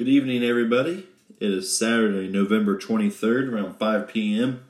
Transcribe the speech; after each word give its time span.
Good 0.00 0.08
evening, 0.08 0.42
everybody. 0.42 1.06
It 1.40 1.50
is 1.50 1.76
Saturday, 1.76 2.26
November 2.26 2.78
23rd, 2.78 3.52
around 3.52 3.76
5 3.76 4.08
p.m. 4.08 4.64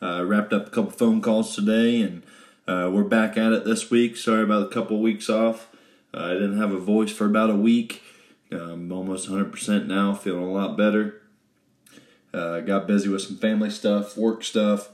Uh, 0.00 0.24
wrapped 0.24 0.52
up 0.52 0.68
a 0.68 0.70
couple 0.70 0.92
phone 0.92 1.20
calls 1.20 1.52
today, 1.52 2.00
and 2.00 2.22
uh, 2.68 2.88
we're 2.88 3.02
back 3.02 3.36
at 3.36 3.52
it 3.52 3.64
this 3.64 3.90
week. 3.90 4.16
Sorry 4.16 4.44
about 4.44 4.70
a 4.70 4.72
couple 4.72 5.00
weeks 5.00 5.28
off. 5.28 5.66
Uh, 6.14 6.26
I 6.26 6.34
didn't 6.34 6.58
have 6.58 6.70
a 6.70 6.78
voice 6.78 7.10
for 7.10 7.26
about 7.26 7.50
a 7.50 7.56
week. 7.56 8.02
I'm 8.52 8.92
almost 8.92 9.28
100% 9.28 9.88
now, 9.88 10.14
feeling 10.14 10.44
a 10.44 10.52
lot 10.52 10.76
better. 10.76 11.22
Uh, 12.32 12.60
got 12.60 12.86
busy 12.86 13.08
with 13.08 13.22
some 13.22 13.36
family 13.36 13.70
stuff, 13.70 14.16
work 14.16 14.44
stuff. 14.44 14.90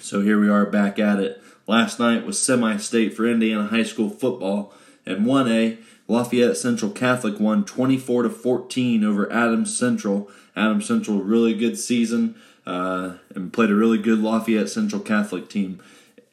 So 0.00 0.22
here 0.22 0.40
we 0.40 0.48
are 0.48 0.64
back 0.64 0.98
at 0.98 1.20
it. 1.20 1.42
Last 1.66 2.00
night 2.00 2.24
was 2.24 2.38
semi 2.38 2.78
state 2.78 3.12
for 3.12 3.26
Indiana 3.26 3.66
high 3.66 3.82
school 3.82 4.08
football, 4.08 4.72
and 5.04 5.26
1A 5.26 5.76
Lafayette 6.10 6.56
Central 6.56 6.90
Catholic 6.90 7.38
won 7.38 7.64
24 7.64 8.24
to 8.24 8.30
14 8.30 9.04
over 9.04 9.32
Adams 9.32 9.76
Central. 9.76 10.28
Adams 10.56 10.84
Central 10.84 11.22
really 11.22 11.54
good 11.54 11.78
season 11.78 12.34
uh, 12.66 13.14
and 13.32 13.52
played 13.52 13.70
a 13.70 13.76
really 13.76 13.96
good 13.96 14.18
Lafayette 14.18 14.68
Central 14.68 15.00
Catholic 15.00 15.48
team. 15.48 15.80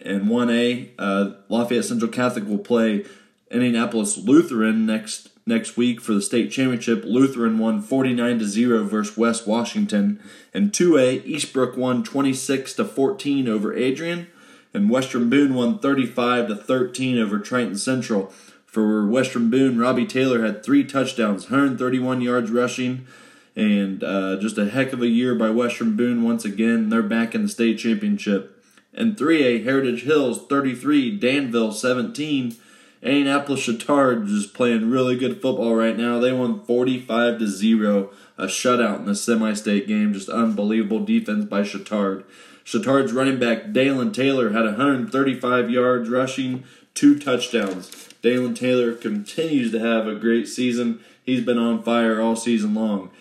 And 0.02 0.24
1A, 0.24 0.90
uh, 0.98 1.32
Lafayette 1.48 1.86
Central 1.86 2.10
Catholic 2.10 2.48
will 2.48 2.58
play 2.58 3.06
Indianapolis 3.52 4.18
Lutheran 4.18 4.88
next 4.88 5.30
next 5.46 5.78
week 5.78 6.02
for 6.02 6.14
the 6.14 6.24
state 6.24 6.52
championship. 6.52 7.04
Lutheran 7.06 7.60
won 7.60 7.82
49 7.82 8.40
to 8.40 8.46
0 8.46 8.84
versus 8.84 9.16
West 9.16 9.46
Washington. 9.46 10.20
And 10.56 10.72
2A, 10.72 11.24
Eastbrook 11.24 11.78
won 11.78 12.04
26 12.04 12.74
to 12.74 12.84
14 12.84 13.48
over 13.48 13.74
Andrean. 13.76 14.26
And 14.74 14.90
Western 14.90 15.30
Boone 15.30 15.54
won 15.54 15.78
35 15.78 16.48
to 16.48 16.56
13 16.56 17.20
over 17.20 17.38
Triton 17.40 17.78
Central. 17.78 18.34
For 18.78 19.08
Western 19.08 19.50
Boone, 19.50 19.80
Robbie 19.80 20.06
Taylor 20.06 20.46
had 20.46 20.64
three 20.64 20.84
touchdowns, 20.84 21.46
131 21.46 22.22
yards 22.22 22.52
rushing, 22.52 23.08
and 23.56 24.04
uh, 24.04 24.36
just 24.36 24.60
a 24.60 24.70
heck 24.70 24.94
of 24.94 25.02
a 25.02 25.08
year 25.08 25.34
by 25.34 25.50
Western 25.50 25.96
Boone 25.96 26.22
once 26.22 26.46
again. 26.46 26.90
They're 26.90 27.02
back 27.02 27.34
in 27.34 27.42
the 27.42 27.50
state 27.50 27.80
championship. 27.80 28.64
And 28.94 29.18
3A, 29.18 29.64
Heritage 29.64 30.04
Hills 30.04 30.46
33, 30.46 31.18
Danville 31.18 31.72
17. 31.72 32.56
Indianapolis 33.02 33.66
Chatard 33.66 34.28
is 34.30 34.46
playing 34.46 34.92
really 34.92 35.18
good 35.18 35.42
football 35.42 35.74
right 35.74 35.98
now. 35.98 36.20
They 36.20 36.32
won 36.32 36.64
45 36.64 37.40
to 37.40 37.48
0, 37.48 38.12
a 38.38 38.46
shutout 38.46 39.00
in 39.00 39.06
the 39.06 39.16
semi 39.16 39.56
state 39.56 39.88
game. 39.88 40.14
Just 40.14 40.30
unbelievable 40.30 41.04
defense 41.04 41.46
by 41.46 41.64
Chatard. 41.64 42.26
Chatard's 42.64 43.12
running 43.12 43.40
back 43.40 43.74
Dalen 43.74 44.12
Taylor 44.12 44.52
had 44.52 44.66
135 44.66 45.72
yards 45.72 46.10
rushing, 46.10 46.64
two 46.94 47.18
touchdowns. 47.18 48.07
Dalen 48.22 48.54
Taylor 48.56 48.94
continues 48.94 49.72
to 49.72 49.80
have 49.80 50.08
a 50.08 50.16
great 50.16 50.48
season. 50.48 51.00
He's 51.24 51.44
been 51.44 51.58
on 51.58 51.84
fire 51.84 52.22
all 52.22 52.36
season 52.36 52.74
long. 52.74 53.12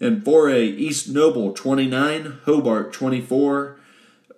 And 0.00 0.22
4A, 0.22 0.78
East 0.78 1.08
Noble 1.08 1.52
29, 1.52 2.40
Hobart 2.44 2.92
24. 2.92 3.76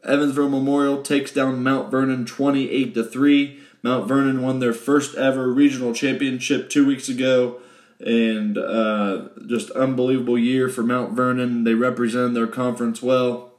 Evansville 0.05 0.49
Memorial 0.49 1.03
takes 1.03 1.33
down 1.33 1.63
Mount 1.63 1.91
Vernon 1.91 2.25
28 2.25 2.95
to 2.95 3.05
3. 3.05 3.61
Mount 3.83 4.09
Vernon 4.09 4.43
won 4.43 4.61
their 4.61 4.73
first 4.73 5.15
ever 5.17 5.53
regional 5.53 5.95
championship 5.95 6.71
two 6.71 6.87
weeks 6.87 7.09
ago, 7.09 7.61
and 7.99 8.57
uh, 8.57 9.29
just 9.47 9.71
unbelievable 9.73 10.39
year 10.39 10.69
for 10.69 10.83
Mount 10.83 11.13
Vernon. 11.13 11.65
They 11.65 11.75
represented 11.75 12.35
their 12.35 12.47
conference 12.47 13.03
well 13.03 13.50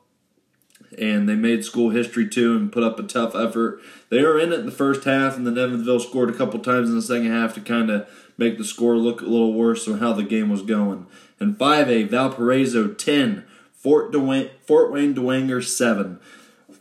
and 0.98 1.28
they 1.28 1.36
made 1.36 1.64
school 1.64 1.90
history 1.90 2.28
too 2.28 2.56
and 2.56 2.72
put 2.72 2.84
up 2.84 3.00
a 3.00 3.04
tough 3.04 3.36
effort. 3.36 3.82
They 4.10 4.24
were 4.24 4.40
in 4.40 4.52
it 4.52 4.60
in 4.60 4.66
the 4.66 4.72
first 4.72 5.04
half, 5.06 5.38
and 5.38 5.46
then 5.46 5.58
Evansville 5.58 6.00
scored 6.00 6.30
a 6.30 6.38
couple 6.38 6.60
times 6.60 6.90
in 6.90 6.96
the 6.96 7.02
second 7.02 7.32
half 7.32 7.54
to 7.56 7.62
kind 7.62 7.90
of 7.90 8.10
make 8.38 8.58
the 8.58 8.66
score 8.66 8.98
look 8.98 9.22
a 9.22 9.26
little 9.26 9.54
worse 9.54 9.88
on 9.88 10.00
how 10.00 10.14
the 10.14 10.24
game 10.24 10.50
was 10.50 10.62
going. 10.62 11.06
And 11.40 11.58
5A, 11.58 12.10
Valparaiso 12.10 12.90
10, 12.90 13.46
Fort, 13.74 14.12
Dwayne, 14.12 14.50
Fort 14.66 14.92
Wayne 14.92 15.16
Dwenger 15.16 15.64
7. 15.64 16.20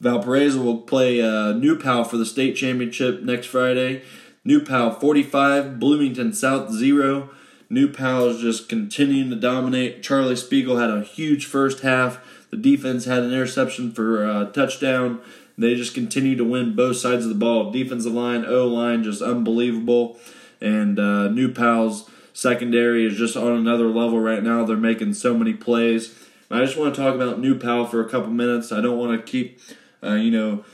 Valparaiso 0.01 0.63
will 0.63 0.83
play 0.83 1.21
uh, 1.21 1.53
New 1.53 1.79
Pal 1.79 2.05
for 2.05 2.17
the 2.17 2.27
state 2.27 2.57
championship 2.57 3.23
next 3.23 3.47
Friday. 3.47 4.03
New 4.45 4.65
Pal 4.65 4.93
45, 4.93 5.79
Bloomington 5.79 6.33
South 6.33 6.73
0. 6.73 7.31
New 7.69 7.89
Pal 7.89 8.29
is 8.29 8.41
just 8.41 8.69
continuing 8.69 9.31
to 9.31 9.37
dominate. 9.37 10.03
Charlie 10.03 10.35
Spegal 10.35 10.81
had 10.81 10.91
a 10.91 11.05
huge 11.05 11.47
first 11.47 11.81
half 11.81 12.21
the 12.51 12.57
defense 12.57 13.05
had 13.05 13.23
an 13.23 13.33
interception 13.33 13.93
for 13.93 14.25
a 14.25 14.47
touchdown. 14.47 15.21
They 15.57 15.75
just 15.75 15.95
continue 15.95 16.37
to 16.37 16.45
win 16.45 16.75
both 16.75 16.97
sides 16.97 17.25
of 17.25 17.29
the 17.29 17.35
ball. 17.35 17.71
Defensive 17.71 18.13
line, 18.13 18.45
O 18.45 18.67
line, 18.67 19.05
just 19.05 19.23
unbelievable. 19.23 20.19
And 20.61 20.99
uh, 20.99 21.29
New 21.29 21.53
Pal's 21.53 22.09
secondary 22.33 23.07
is 23.07 23.17
just 23.17 23.37
on 23.37 23.53
another 23.53 23.87
level 23.87 24.19
right 24.19 24.43
now. 24.43 24.65
They're 24.65 24.77
making 24.77 25.15
so 25.15 25.37
many 25.37 25.55
plays. 25.55 26.15
I 26.51 26.65
just 26.65 26.77
want 26.77 26.95
to 26.95 27.01
talk 27.01 27.15
about 27.15 27.39
New 27.39 27.57
Pal 27.59 27.87
for 27.87 28.01
a 28.01 28.09
couple 28.09 28.31
minutes. 28.31 28.73
I 28.73 28.81
don't 28.81 28.99
want 28.99 29.19
to 29.19 29.31
keep, 29.31 29.61
uh, 30.03 30.15
you 30.15 30.33
know, 30.33 30.65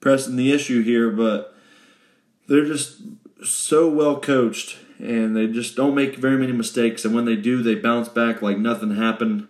pressing 0.00 0.36
the 0.36 0.52
issue 0.52 0.82
here, 0.82 1.10
but 1.10 1.56
they're 2.46 2.66
just 2.66 3.00
so 3.42 3.88
well 3.88 4.20
coached 4.20 4.78
and 4.98 5.34
they 5.34 5.46
just 5.46 5.76
don't 5.76 5.94
make 5.94 6.16
very 6.16 6.36
many 6.36 6.52
mistakes. 6.52 7.04
And 7.04 7.14
when 7.14 7.24
they 7.24 7.36
do, 7.36 7.62
they 7.62 7.74
bounce 7.74 8.08
back 8.08 8.42
like 8.42 8.58
nothing 8.58 8.96
happened 8.96 9.48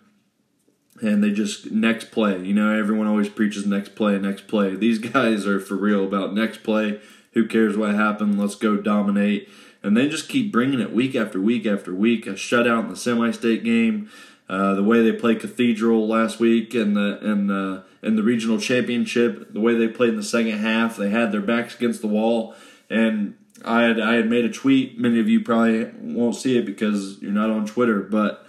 and 1.03 1.23
they 1.23 1.31
just 1.31 1.71
next 1.71 2.11
play. 2.11 2.43
You 2.43 2.55
know, 2.55 2.77
everyone 2.77 3.07
always 3.07 3.29
preaches 3.29 3.67
next 3.67 3.95
play, 3.95 4.19
next 4.19 4.47
play. 4.47 4.77
These 4.77 4.99
guys 4.99 5.47
are 5.47 5.61
for 5.61 5.75
real 5.75 6.05
about 6.05 6.35
next 6.35 6.63
play. 6.63 7.01
Who 7.33 7.47
cares 7.47 7.77
what 7.77 7.95
happened? 7.95 8.39
Let's 8.39 8.55
go 8.55 8.77
dominate. 8.77 9.49
And 9.83 9.97
they 9.97 10.09
just 10.09 10.29
keep 10.29 10.51
bringing 10.51 10.81
it 10.81 10.93
week 10.93 11.15
after 11.15 11.41
week 11.41 11.67
after 11.67 11.95
week. 11.95 12.27
A 12.27 12.31
shutout 12.31 12.85
in 12.85 12.89
the 12.89 12.97
semi-state 12.97 13.65
game. 13.65 14.11
Uh, 14.49 14.75
the 14.75 14.83
way 14.85 15.03
they 15.03 15.13
played 15.13 15.41
Cathedral 15.41 16.07
last 16.07 16.39
week 16.39 16.75
and 16.75 16.97
the 16.97 17.19
and 17.21 17.49
the 17.49 17.85
in 18.03 18.17
the 18.17 18.23
regional 18.23 18.59
championship, 18.59 19.53
the 19.53 19.61
way 19.61 19.75
they 19.75 19.89
played 19.89 20.11
in 20.11 20.17
the 20.17 20.23
second 20.23 20.59
half, 20.59 20.97
they 20.97 21.09
had 21.09 21.33
their 21.33 21.41
backs 21.41 21.75
against 21.75 22.03
the 22.03 22.07
wall. 22.07 22.55
And 22.91 23.37
I 23.65 23.83
had 23.83 23.99
I 23.99 24.15
had 24.15 24.29
made 24.29 24.45
a 24.45 24.51
tweet. 24.51 24.99
Many 24.99 25.19
of 25.19 25.29
you 25.29 25.41
probably 25.43 25.91
won't 26.01 26.37
see 26.37 26.59
it 26.59 26.67
because 26.67 27.21
you're 27.23 27.33
not 27.33 27.51
on 27.51 27.67
Twitter, 27.67 28.01
but 28.01 28.47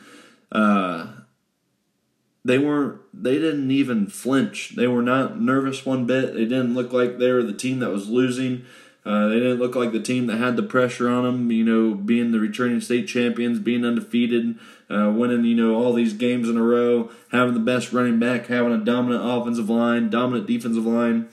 uh, 0.52 1.08
they 2.46 2.60
weren't 2.60 3.02
they 3.12 3.40
didn't 3.40 3.72
even 3.72 4.08
flinch. 4.08 4.76
They 4.76 4.88
were 4.88 5.02
not 5.02 5.42
nervous 5.42 5.86
one 5.86 6.06
bit. 6.06 6.36
They 6.36 6.46
didn't 6.46 6.76
look 6.76 6.94
like 6.94 7.18
they 7.18 7.32
were 7.32 7.44
the 7.44 7.54
team 7.54 7.80
that 7.80 7.90
was 7.90 8.08
losing. 8.08 8.66
Uh, 9.04 9.28
they 9.28 9.36
didn't 9.36 9.60
look 9.60 9.76
like 9.76 9.92
the 9.92 10.02
team 10.02 10.28
that 10.28 10.38
had 10.38 10.56
the 10.56 10.64
pressure 10.64 11.08
on 11.10 11.24
them 11.24 11.52
you 11.52 11.64
know 11.64 11.94
being 11.94 12.32
the 12.32 12.40
returning 12.40 12.82
state 12.82 13.08
champions 13.08 13.60
being 13.60 13.86
undefeated 13.86 14.58
uh, 14.90 15.12
winning 15.16 15.44
you 15.44 15.54
know 15.54 15.76
all 15.76 15.94
these 15.94 16.14
games 16.14 16.50
in 16.50 16.58
a 16.58 16.62
row 16.64 17.12
having 17.32 17.54
the 17.54 17.60
best 17.60 17.94
running 17.94 18.18
back 18.18 18.48
having 18.48 18.74
a 18.74 18.84
dominant 18.84 19.24
offensive 19.24 19.70
line 19.70 20.10
dominant 20.10 20.48
defensive 20.48 20.86
line. 20.86 21.28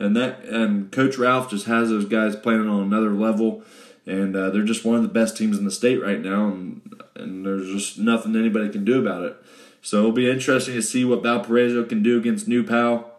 And 0.00 0.16
that 0.16 0.44
and 0.44 0.92
coach 0.92 1.18
ralph 1.18 1.50
just 1.50 1.66
has 1.66 1.88
those 1.88 2.04
guys 2.04 2.36
playing 2.36 2.68
on 2.68 2.82
another 2.82 3.10
level. 3.10 3.62
And 4.06 4.34
uh, 4.36 4.50
they're 4.50 4.62
just 4.62 4.84
one 4.84 4.96
of 4.96 5.02
the 5.02 5.08
best 5.08 5.36
teams 5.36 5.58
in 5.58 5.64
the 5.64 5.70
state 5.70 6.00
right 6.00 6.20
now. 6.20 6.46
And, 6.46 7.02
and 7.14 7.44
there's 7.44 7.66
just 7.66 7.98
nothing 7.98 8.36
anybody 8.36 8.70
can 8.70 8.84
do 8.84 9.00
about 9.00 9.24
it 9.24 9.36
so 9.82 9.98
it'll 9.98 10.12
be 10.12 10.30
interesting 10.30 10.74
to 10.74 10.82
see 10.82 11.04
what 11.04 11.22
Valparaiso 11.22 11.84
can 11.84 12.02
do 12.02 12.18
against 12.18 12.48
New 12.48 12.64
Pal. 12.64 13.10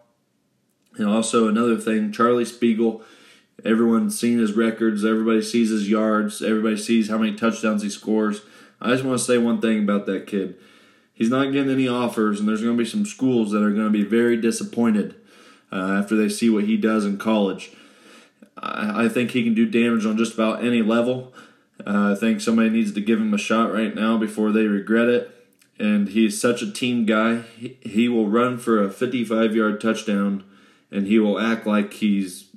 And 0.96 1.06
also 1.06 1.48
another 1.48 1.76
thing, 1.76 2.12
Charlie 2.12 2.44
Spegal. 2.44 3.02
Everyone's 3.64 4.18
seen 4.18 4.38
his 4.38 4.54
records. 4.54 5.04
Everybody 5.04 5.42
sees 5.42 5.70
his 5.70 5.88
yards. 5.88 6.42
Everybody 6.42 6.76
sees 6.76 7.08
how 7.08 7.18
many 7.18 7.34
touchdowns 7.34 7.82
he 7.82 7.90
scores. 7.90 8.42
I 8.80 8.90
just 8.90 9.04
want 9.04 9.18
to 9.18 9.24
say 9.24 9.38
one 9.38 9.60
thing 9.60 9.82
about 9.82 10.06
that 10.06 10.26
kid. 10.26 10.56
He's 11.12 11.28
not 11.28 11.52
getting 11.52 11.70
any 11.70 11.86
offers, 11.86 12.40
and 12.40 12.48
there's 12.48 12.62
going 12.62 12.76
to 12.76 12.82
be 12.82 12.88
some 12.88 13.04
schools 13.04 13.50
that 13.50 13.62
are 13.62 13.72
going 13.72 13.84
to 13.84 13.90
be 13.90 14.04
very 14.04 14.38
disappointed 14.38 15.14
uh, 15.70 15.98
after 16.00 16.16
they 16.16 16.30
see 16.30 16.48
what 16.48 16.64
he 16.64 16.78
does 16.78 17.04
in 17.04 17.18
college. 17.18 17.72
I, 18.56 19.04
I, 19.04 19.08
think 19.08 19.32
he 19.32 19.44
can 19.44 19.54
do 19.54 19.66
damage 19.66 20.06
on 20.06 20.16
just 20.16 20.32
about 20.34 20.64
any 20.64 20.80
level. 20.80 21.34
Uh, 21.86 22.12
I 22.12 22.18
think 22.18 22.40
somebody 22.40 22.70
needs 22.70 22.92
to 22.92 23.00
give 23.02 23.20
him 23.20 23.34
a 23.34 23.38
shot 23.38 23.72
right 23.72 23.94
now 23.94 24.16
before 24.16 24.50
they 24.50 24.64
regret 24.64 25.08
it 25.08 25.39
and 25.80 26.10
he's 26.10 26.38
such 26.38 26.60
a 26.60 26.70
team 26.70 27.06
guy. 27.06 27.40
He, 27.56 27.78
he 27.80 28.08
will 28.08 28.28
run 28.28 28.58
for 28.58 28.82
a 28.82 28.90
55 28.90 29.56
yard 29.56 29.80
touchdown, 29.80 30.44
and 30.90 31.06
he 31.06 31.18
will 31.18 31.40
act 31.40 31.66
like 31.66 31.94
he's 31.94 32.48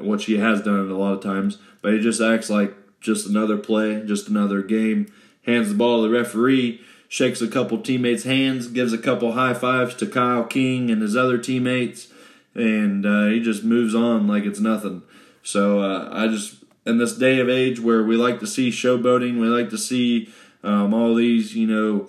what 0.00 0.22
he 0.22 0.38
has 0.38 0.62
done 0.62 0.90
a 0.90 0.98
lot 0.98 1.14
of 1.14 1.22
times, 1.22 1.58
but 1.82 1.92
he 1.92 2.00
just 2.00 2.20
acts 2.20 2.50
like 2.50 2.74
just 3.00 3.28
another 3.28 3.56
play, 3.56 4.02
just 4.04 4.28
another 4.28 4.62
game. 4.62 5.06
Hands 5.42 5.68
the 5.68 5.74
ball 5.74 6.02
to 6.02 6.08
the 6.08 6.14
referee, 6.14 6.80
shakes 7.08 7.40
a 7.40 7.46
couple 7.46 7.78
teammates' 7.78 8.24
hands, 8.24 8.66
gives 8.66 8.92
a 8.92 8.98
couple 8.98 9.32
high 9.32 9.54
fives 9.54 9.94
to 9.96 10.06
Kyle 10.06 10.44
King 10.44 10.90
and 10.90 11.02
his 11.02 11.16
other 11.16 11.38
teammates, 11.38 12.08
and 12.54 13.06
uh, 13.06 13.26
he 13.26 13.40
just 13.40 13.62
moves 13.62 13.94
on 13.94 14.26
like 14.26 14.44
it's 14.44 14.58
nothing. 14.58 15.02
So 15.44 15.80
uh, 15.80 16.08
I 16.10 16.26
just, 16.26 16.64
in 16.84 16.98
this 16.98 17.16
day 17.16 17.38
of 17.38 17.48
age 17.48 17.78
where 17.78 18.02
we 18.02 18.16
like 18.16 18.40
to 18.40 18.48
see 18.48 18.70
showboating, 18.70 19.38
we 19.38 19.46
like 19.46 19.70
to 19.70 19.78
see 19.78 20.28
um, 20.62 20.94
all 20.94 21.14
these, 21.14 21.54
you 21.54 21.66
know, 21.66 22.08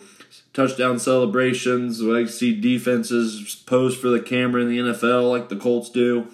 touchdown 0.53 0.99
celebrations. 0.99 2.01
Like 2.01 2.29
see 2.29 2.59
defenses 2.59 3.55
pose 3.65 3.95
for 3.95 4.09
the 4.09 4.21
camera 4.21 4.61
in 4.61 4.69
the 4.69 4.79
NFL 4.79 5.29
like 5.29 5.49
the 5.49 5.55
Colts 5.55 5.89
do. 5.89 6.27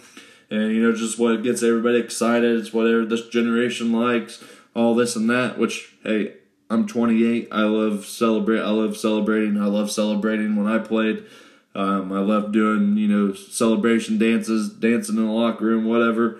And, 0.50 0.72
you 0.72 0.84
know, 0.84 0.94
just 0.94 1.18
what 1.18 1.42
gets 1.42 1.64
everybody 1.64 2.00
excited. 2.00 2.60
It's 2.60 2.74
whatever 2.74 3.06
this 3.06 3.28
generation 3.28 3.92
likes, 3.92 4.44
all 4.76 4.94
this 4.94 5.16
and 5.16 5.30
that, 5.30 5.58
which, 5.58 5.96
hey, 6.04 6.34
I'm 6.70 6.88
28. 6.88 7.50
I 7.52 7.64
love 7.64 8.06
celebrate. 8.06 8.60
I 8.60 8.70
love 8.70 8.98
celebrating. 8.98 9.60
I 9.60 9.66
love 9.66 9.92
celebrating 9.92 10.56
when 10.56 10.68
I 10.68 10.80
played. 10.80 11.24
Um, 11.76 12.12
I 12.12 12.20
love 12.20 12.52
doing 12.52 12.98
you 12.98 13.08
know 13.08 13.34
celebration 13.34 14.18
dances, 14.18 14.70
dancing 14.70 15.18
in 15.18 15.26
the 15.26 15.32
locker 15.32 15.66
room, 15.66 15.86
whatever. 15.86 16.40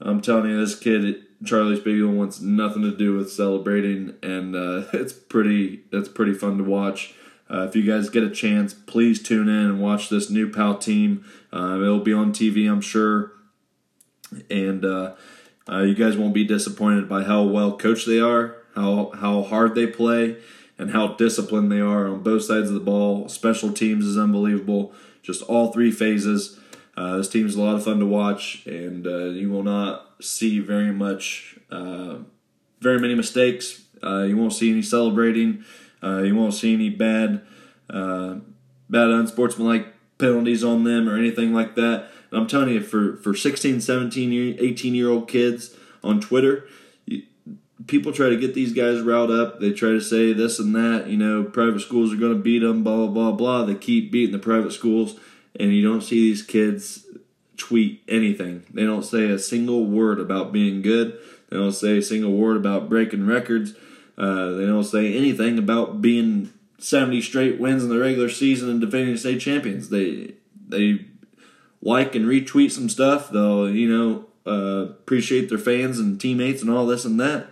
I'm 0.00 0.20
telling 0.20 0.50
you, 0.50 0.60
this 0.60 0.78
kid 0.78 1.24
Charlie 1.44 1.78
Spegal 1.78 2.14
wants 2.14 2.40
nothing 2.40 2.82
to 2.82 2.96
do 2.96 3.16
with 3.16 3.30
celebrating, 3.30 4.14
and 4.22 4.54
uh, 4.54 4.84
it's 4.92 5.12
pretty. 5.12 5.84
It's 5.92 6.08
pretty 6.08 6.34
fun 6.34 6.58
to 6.58 6.64
watch. 6.64 7.14
Uh, 7.50 7.66
if 7.68 7.76
you 7.76 7.82
guys 7.82 8.08
get 8.08 8.22
a 8.22 8.30
chance, 8.30 8.72
please 8.72 9.22
tune 9.22 9.48
in 9.48 9.66
and 9.66 9.80
watch 9.80 10.08
this 10.08 10.30
new 10.30 10.50
PAL 10.50 10.78
team. 10.78 11.24
Uh, 11.52 11.78
it'll 11.80 12.00
be 12.00 12.12
on 12.12 12.32
TV, 12.32 12.70
I'm 12.70 12.80
sure, 12.80 13.32
and 14.50 14.84
uh, 14.84 15.14
uh, 15.68 15.80
you 15.80 15.94
guys 15.94 16.16
won't 16.16 16.34
be 16.34 16.44
disappointed 16.44 17.08
by 17.08 17.22
how 17.24 17.42
well 17.42 17.76
coached 17.76 18.06
they 18.06 18.18
are, 18.18 18.56
how 18.74 19.12
how 19.20 19.42
hard 19.42 19.74
they 19.74 19.86
play, 19.86 20.38
and 20.78 20.90
how 20.92 21.08
disciplined 21.08 21.70
they 21.70 21.80
are 21.80 22.08
on 22.08 22.22
both 22.22 22.44
sides 22.44 22.68
of 22.68 22.74
the 22.74 22.80
ball. 22.80 23.28
Special 23.28 23.72
teams 23.72 24.06
is 24.06 24.16
unbelievable. 24.16 24.92
Just 25.22 25.42
all 25.42 25.72
three 25.72 25.90
phases. 25.90 26.58
Uh, 26.96 27.18
this 27.18 27.28
team 27.28 27.46
is 27.46 27.56
a 27.56 27.60
lot 27.60 27.74
of 27.74 27.84
fun 27.84 27.98
to 27.98 28.06
watch, 28.06 28.64
and 28.66 29.04
you 29.36 29.50
will 29.50 29.64
not 29.64 30.03
see 30.20 30.60
very 30.60 30.92
much, 30.92 31.58
uh, 31.70 32.18
very 32.80 32.98
many 32.98 33.14
mistakes. 33.14 33.82
Uh, 34.02 34.22
you 34.22 34.36
won't 34.36 34.52
see 34.52 34.70
any 34.70 34.82
celebrating. 34.82 35.64
Uh, 36.02 36.22
you 36.22 36.34
won't 36.34 36.54
see 36.54 36.74
any 36.74 36.90
bad, 36.90 37.42
uh, 37.90 38.36
bad 38.90 39.10
unsportsmanlike 39.10 39.94
penalties 40.18 40.62
on 40.62 40.84
them 40.84 41.08
or 41.08 41.16
anything 41.16 41.52
like 41.52 41.74
that. 41.76 42.10
And 42.30 42.40
I'm 42.40 42.46
telling 42.46 42.70
you, 42.70 42.80
for 42.80 43.16
for 43.16 43.34
16, 43.34 43.80
17, 43.80 44.56
18 44.58 44.94
year 44.94 45.08
old 45.08 45.28
kids 45.28 45.74
on 46.02 46.20
Twitter, 46.20 46.68
you, 47.06 47.22
people 47.86 48.12
try 48.12 48.28
to 48.28 48.36
get 48.36 48.54
these 48.54 48.72
guys 48.72 49.00
riled 49.00 49.30
up. 49.30 49.60
They 49.60 49.72
try 49.72 49.90
to 49.90 50.00
say 50.00 50.32
this 50.32 50.58
and 50.58 50.74
that. 50.74 51.08
You 51.08 51.16
know, 51.16 51.44
private 51.44 51.80
schools 51.80 52.12
are 52.12 52.16
going 52.16 52.34
to 52.34 52.42
beat 52.42 52.60
them. 52.60 52.84
Blah 52.84 53.06
blah 53.06 53.08
blah 53.08 53.32
blah. 53.32 53.64
They 53.64 53.74
keep 53.74 54.12
beating 54.12 54.32
the 54.32 54.38
private 54.38 54.72
schools 54.72 55.18
and 55.58 55.72
you 55.72 55.82
don't 55.86 56.02
see 56.02 56.20
these 56.20 56.42
kids 56.42 57.03
tweet 57.56 58.02
anything. 58.08 58.64
They 58.72 58.84
don't 58.84 59.04
say 59.04 59.26
a 59.30 59.38
single 59.38 59.84
word 59.86 60.20
about 60.20 60.52
being 60.52 60.82
good. 60.82 61.18
They 61.50 61.56
don't 61.56 61.72
say 61.72 61.98
a 61.98 62.02
single 62.02 62.32
word 62.32 62.56
about 62.56 62.88
breaking 62.88 63.26
records. 63.26 63.74
Uh, 64.16 64.52
they 64.52 64.66
don't 64.66 64.84
say 64.84 65.16
anything 65.16 65.58
about 65.58 66.00
being 66.00 66.52
70 66.78 67.20
straight 67.22 67.60
wins 67.60 67.82
in 67.82 67.88
the 67.88 67.98
regular 67.98 68.28
season 68.28 68.70
and 68.70 68.80
defending 68.80 69.16
state 69.16 69.40
champions. 69.40 69.88
They 69.88 70.34
they 70.68 71.06
like 71.82 72.14
and 72.14 72.26
retweet 72.26 72.72
some 72.72 72.88
stuff. 72.88 73.30
They'll 73.30 73.68
you 73.68 73.88
know 73.88 74.26
uh, 74.46 74.82
appreciate 74.90 75.48
their 75.48 75.58
fans 75.58 75.98
and 75.98 76.20
teammates 76.20 76.62
and 76.62 76.70
all 76.70 76.86
this 76.86 77.04
and 77.04 77.18
that. 77.20 77.46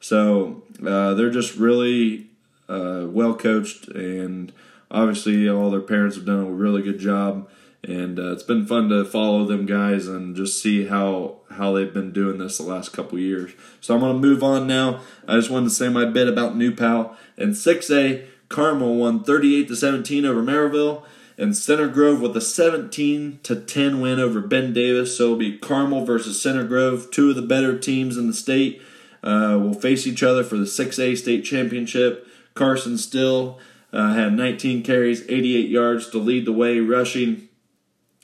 So 0.00 0.62
uh, 0.86 1.14
they're 1.14 1.30
just 1.30 1.56
really 1.56 2.28
uh, 2.68 3.06
well 3.08 3.34
coached 3.34 3.88
and 3.88 4.52
obviously 4.90 5.48
all 5.48 5.70
their 5.70 5.80
parents 5.80 6.16
have 6.16 6.26
done 6.26 6.40
a 6.40 6.50
really 6.50 6.82
good 6.82 6.98
job 6.98 7.48
and 7.86 8.18
uh, 8.18 8.32
it's 8.32 8.42
been 8.42 8.66
fun 8.66 8.88
to 8.88 9.04
follow 9.04 9.44
them 9.44 9.64
guys 9.64 10.08
and 10.08 10.34
just 10.34 10.60
see 10.60 10.86
how 10.86 11.36
how 11.50 11.72
they've 11.72 11.94
been 11.94 12.12
doing 12.12 12.38
this 12.38 12.58
the 12.58 12.64
last 12.64 12.92
couple 12.92 13.18
years. 13.18 13.52
So 13.80 13.94
I'm 13.94 14.00
going 14.00 14.20
to 14.20 14.28
move 14.28 14.42
on 14.42 14.66
now. 14.66 15.00
I 15.28 15.36
just 15.36 15.50
wanted 15.50 15.68
to 15.68 15.74
say 15.74 15.88
my 15.88 16.04
bit 16.04 16.26
about 16.26 16.56
New 16.56 16.74
Pal 16.74 17.16
and 17.36 17.52
6A. 17.52 18.26
Carmel 18.48 18.96
won 18.96 19.22
38 19.22 19.68
to 19.68 19.76
17 19.76 20.24
over 20.24 20.42
Merrillville, 20.42 21.04
and 21.38 21.56
Center 21.56 21.88
Grove 21.88 22.20
with 22.20 22.36
a 22.36 22.40
17 22.40 23.40
to 23.44 23.56
10 23.56 24.00
win 24.00 24.18
over 24.18 24.40
Ben 24.40 24.72
Davis. 24.72 25.16
So 25.16 25.24
it'll 25.24 25.36
be 25.36 25.56
Carmel 25.56 26.04
versus 26.04 26.42
Center 26.42 26.64
Grove, 26.64 27.10
two 27.10 27.30
of 27.30 27.36
the 27.36 27.42
better 27.42 27.78
teams 27.78 28.16
in 28.16 28.26
the 28.26 28.34
state. 28.34 28.82
Uh, 29.22 29.58
will 29.60 29.74
face 29.74 30.06
each 30.06 30.22
other 30.22 30.44
for 30.44 30.56
the 30.56 30.64
6A 30.64 31.16
state 31.16 31.42
championship. 31.44 32.26
Carson 32.54 32.96
Steele 32.96 33.58
uh, 33.92 34.14
had 34.14 34.32
19 34.34 34.82
carries, 34.82 35.22
88 35.28 35.68
yards 35.68 36.10
to 36.10 36.18
lead 36.18 36.44
the 36.44 36.52
way 36.52 36.78
rushing. 36.78 37.48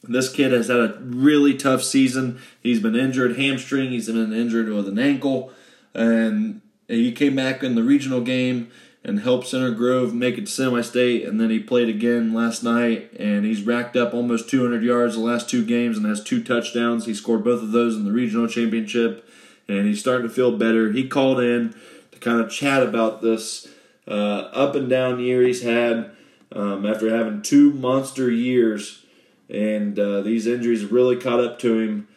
This 0.05 0.33
kid 0.33 0.53
has 0.53 0.69
had 0.69 0.79
a 0.79 0.99
really 1.01 1.57
tough 1.57 1.83
season. 1.83 2.41
He's 2.61 2.81
been 2.81 2.97
injured, 2.97 3.37
hamstring. 3.37 3.91
He's 3.91 4.07
been 4.07 4.33
injured 4.33 4.69
with 4.69 4.89
an 4.89 4.99
ankle, 4.99 5.53
and 5.95 6.61
he 6.89 7.13
came 7.13 7.37
back 7.37 7.63
in 7.63 7.75
the 7.77 7.83
regional 7.83 8.21
game 8.21 8.71
and 9.05 9.21
helped 9.21 9.49
Center 9.49 9.71
Grove 9.73 10.15
make 10.15 10.39
it 10.39 10.47
to 10.47 10.51
semi-state. 10.53 11.27
And 11.27 11.41
then 11.41 11.51
he 11.51 11.59
played 11.59 11.89
again 11.89 12.33
last 12.33 12.63
night, 12.63 13.13
and 13.19 13.45
he's 13.45 13.63
racked 13.63 13.97
up 13.97 14.15
almost 14.15 14.49
200 14.49 14.83
yards 14.83 15.15
the 15.15 15.21
last 15.21 15.51
two 15.51 15.65
games 15.65 15.97
and 15.97 16.07
has 16.07 16.23
two 16.23 16.43
touchdowns. 16.43 17.07
He 17.07 17.15
scored 17.15 17.45
both 17.45 17.63
of 17.63 17.73
those 17.73 17.97
in 17.97 18.05
the 18.05 18.13
regional 18.13 18.47
championship, 18.47 19.29
and 19.69 19.87
he's 19.87 20.01
starting 20.01 20.29
to 20.29 20.35
feel 20.35 20.57
better. 20.57 20.93
He 20.93 21.09
called 21.09 21.41
in 21.41 21.75
to 22.13 22.19
kind 22.19 22.41
of 22.41 22.51
chat 22.51 22.83
about 22.83 23.23
this 23.23 23.69
uh, 24.07 24.51
up 24.53 24.75
and 24.75 24.89
down 24.89 25.21
year 25.21 25.43
he's 25.43 25.63
had 25.63 26.11
um, 26.53 26.87
after 26.87 27.15
having 27.17 27.43
two 27.43 27.73
monster 27.73 28.31
years, 28.31 29.05
and 29.53 29.99
uh, 29.99 30.23
these 30.23 30.47
injuries 30.47 30.85
really 30.85 31.17
caught 31.17 31.41
up 31.41 31.59
to 31.61 31.79
him. 31.79 32.09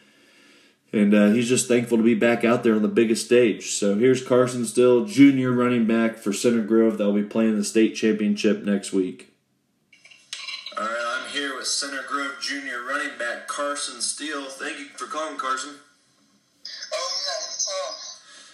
And 0.94 1.14
uh, 1.14 1.32
he's 1.32 1.50
just 1.50 1.68
thankful 1.68 1.98
to 1.98 2.04
be 2.04 2.16
back 2.16 2.46
out 2.46 2.64
there 2.64 2.74
on 2.74 2.82
the 2.82 2.88
biggest 2.88 3.26
stage. 3.26 3.72
So 3.72 3.96
here's 3.96 4.26
Carson 4.26 4.66
Steele, 4.66 5.04
junior 5.04 5.52
running 5.52 5.86
back 5.86 6.16
for 6.16 6.32
Center 6.32 6.62
Grove. 6.62 6.98
They'll 6.98 7.12
be 7.12 7.24
playing 7.24 7.58
the 7.58 7.66
state 7.66 7.96
championship 7.96 8.64
next 8.64 8.94
week. 8.94 9.34
All 10.78 10.86
right, 10.86 11.20
I'm 11.20 11.30
here 11.32 11.56
with 11.58 11.68
Center 11.68 12.02
Grove 12.08 12.38
junior 12.42 12.84
running 12.84 13.18
back 13.20 13.48
Carson 13.48 14.00
Steele. 14.00 14.46
Thank 14.46 14.80
you 14.80 14.86
for 14.96 15.08
calling, 15.08 15.38
Carson. 15.38 15.76
Oh 16.94 17.12
yeah, 17.26 17.46
anytime. 17.46 18.00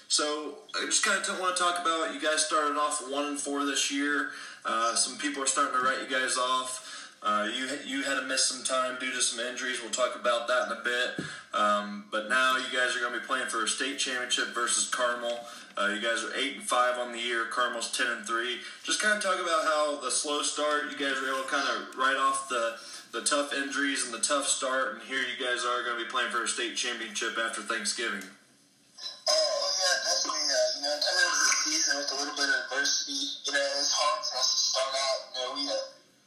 So 0.08 0.56
I 0.76 0.86
just 0.86 1.06
kind 1.06 1.24
of 1.24 1.40
want 1.40 1.56
to 1.56 1.62
talk 1.62 1.80
about 1.80 2.14
you 2.14 2.20
guys 2.20 2.46
started 2.46 2.76
off 2.78 3.04
one 3.08 3.26
and 3.26 3.40
four 3.40 3.66
this 3.66 3.92
year. 3.92 4.32
Uh, 4.66 4.96
some 4.96 5.18
people 5.18 5.44
are 5.44 5.48
starting 5.48 5.74
to 5.74 5.82
write 5.82 5.98
you 6.02 6.10
guys 6.10 6.38
off. 6.38 6.91
Uh, 7.24 7.48
you 7.56 7.70
you 7.86 8.02
had 8.04 8.20
to 8.20 8.26
miss 8.26 8.46
some 8.46 8.64
time 8.64 8.98
due 9.00 9.12
to 9.12 9.22
some 9.22 9.40
injuries. 9.40 9.80
We'll 9.82 9.92
talk 9.92 10.16
about 10.16 10.48
that 10.48 10.68
in 10.68 10.78
a 10.78 10.82
bit. 10.84 11.26
Um, 11.54 12.06
but 12.12 12.30
now 12.30 12.58
you 12.58 12.66
guys 12.76 12.96
are 12.96 13.00
going 13.00 13.14
to 13.14 13.20
be 13.20 13.26
playing 13.26 13.48
for 13.48 13.64
a 13.64 13.68
state 13.68 14.00
championship 14.00 14.56
versus 14.56 14.90
Carmel. 14.90 15.38
Uh, 15.78 15.94
you 15.94 16.02
guys 16.02 16.24
are 16.24 16.34
eight 16.36 16.56
and 16.56 16.64
five 16.64 16.98
on 16.98 17.12
the 17.12 17.20
year. 17.20 17.46
Carmel's 17.46 17.96
ten 17.96 18.08
and 18.08 18.26
three. 18.26 18.58
Just 18.84 19.02
kind 19.02 19.16
of 19.16 19.22
talk 19.22 19.40
about 19.40 19.64
how 19.64 20.02
the 20.02 20.10
slow 20.10 20.42
start. 20.42 20.90
You 20.90 20.98
guys 20.98 21.22
were 21.22 21.30
able 21.30 21.44
to 21.44 21.50
kind 21.50 21.68
of 21.70 21.96
write 21.96 22.18
off 22.18 22.50
the 22.50 22.76
the 23.12 23.22
tough 23.22 23.54
injuries 23.54 24.06
and 24.06 24.14
the 24.14 24.24
tough 24.24 24.48
start, 24.48 24.96
and 24.96 25.04
here 25.04 25.20
you 25.20 25.36
guys 25.36 25.68
are 25.68 25.84
going 25.84 26.00
to 26.00 26.04
be 26.04 26.10
playing 26.10 26.32
for 26.32 26.44
a 26.44 26.48
state 26.48 26.76
championship 26.76 27.38
after 27.38 27.62
Thanksgiving. 27.62 28.24
Oh 28.24 29.62
yeah, 29.78 29.96
definitely. 30.08 30.48
Uh, 30.48 30.58
you 30.74 30.82
know, 30.88 30.96
coming 30.96 31.26
into 31.28 31.44
the 31.44 31.54
season 31.68 31.94
with 32.00 32.12
a 32.12 32.18
little 32.24 32.38
bit 32.40 32.50
of 32.50 32.58
adversity, 32.72 33.20
you 33.46 33.52
know, 33.52 33.66
it's 33.78 33.92
hard 33.92 34.20
for 34.24 34.36
us 34.40 34.48
to 34.48 34.60
start 34.72 34.94
out. 34.96 35.20
You 35.28 35.40
know, 35.44 35.50
we 35.60 35.64
uh, 35.68 35.76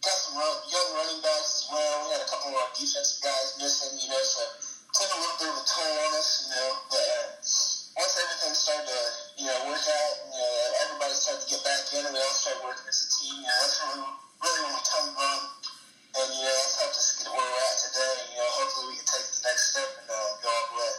got 0.04 0.16
some 0.21 0.37
young 0.37 0.84
defensive 2.75 3.23
guys 3.23 3.57
missing. 3.59 3.95
You 3.99 4.09
know, 4.11 4.23
so 4.23 4.43
took 4.93 5.11
a 5.11 5.19
little 5.19 5.38
bit 5.38 5.49
of 5.50 5.59
a 5.59 5.64
toll 5.64 5.95
on 6.04 6.11
us. 6.19 6.31
You 6.43 6.49
know, 6.54 6.69
but 6.90 7.07
uh, 7.07 7.26
once 7.95 8.14
everything 8.19 8.54
started 8.54 8.87
to 8.90 9.00
you 9.38 9.47
know 9.47 9.59
work 9.71 9.83
out, 9.83 10.12
and, 10.21 10.31
you 10.35 10.43
know, 10.43 10.83
everybody 10.85 11.14
started 11.14 11.43
to 11.43 11.49
get 11.49 11.62
back 11.62 11.83
in, 11.95 12.02
and 12.04 12.12
we 12.12 12.21
all 12.21 12.35
started 12.35 12.62
working 12.66 12.87
as 12.90 12.99
a 13.00 13.09
team. 13.14 13.38
You 13.38 13.47
know, 13.47 13.57
that's 13.62 13.78
really 13.83 14.02
really 14.43 14.61
when 14.66 14.73
we 14.75 14.83
come 14.83 15.09
run, 15.14 15.40
and 16.19 16.28
you 16.35 16.43
know, 16.43 16.54
that's 16.54 16.76
helped 16.78 16.99
us 16.99 17.09
get 17.19 17.31
where 17.31 17.43
we're 17.43 17.64
at 17.64 17.76
today. 17.78 18.14
You 18.35 18.37
know, 18.43 18.49
hopefully 18.59 18.87
we 18.90 18.95
can 18.99 19.09
take 19.09 19.26
the 19.31 19.40
next 19.47 19.62
step 19.73 19.90
and 20.02 20.09
uh, 20.11 20.31
go 20.43 20.49
all 20.50 20.66
the 20.69 20.76
way. 20.78 20.93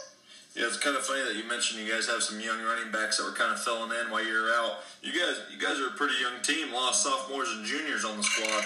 Yeah, 0.56 0.72
it's 0.72 0.80
kind 0.80 0.96
of 0.96 1.04
funny 1.04 1.20
that 1.20 1.36
you 1.36 1.44
mentioned 1.44 1.84
you 1.84 1.92
guys 1.92 2.08
have 2.08 2.24
some 2.24 2.40
young 2.40 2.64
running 2.64 2.88
backs 2.88 3.20
that 3.20 3.28
were 3.28 3.36
kind 3.36 3.52
of 3.52 3.60
filling 3.60 3.92
in 3.92 4.08
while 4.08 4.24
you 4.24 4.32
were 4.32 4.56
out. 4.56 4.80
You 5.04 5.12
guys, 5.12 5.36
you 5.52 5.60
guys 5.60 5.76
are 5.76 5.92
a 5.92 5.96
pretty 6.00 6.16
young 6.16 6.40
team. 6.40 6.72
A 6.72 6.74
lot 6.74 6.90
of 6.90 6.96
sophomores 6.96 7.52
and 7.52 7.60
juniors 7.68 8.08
on 8.08 8.16
the 8.16 8.24
squad. 8.24 8.64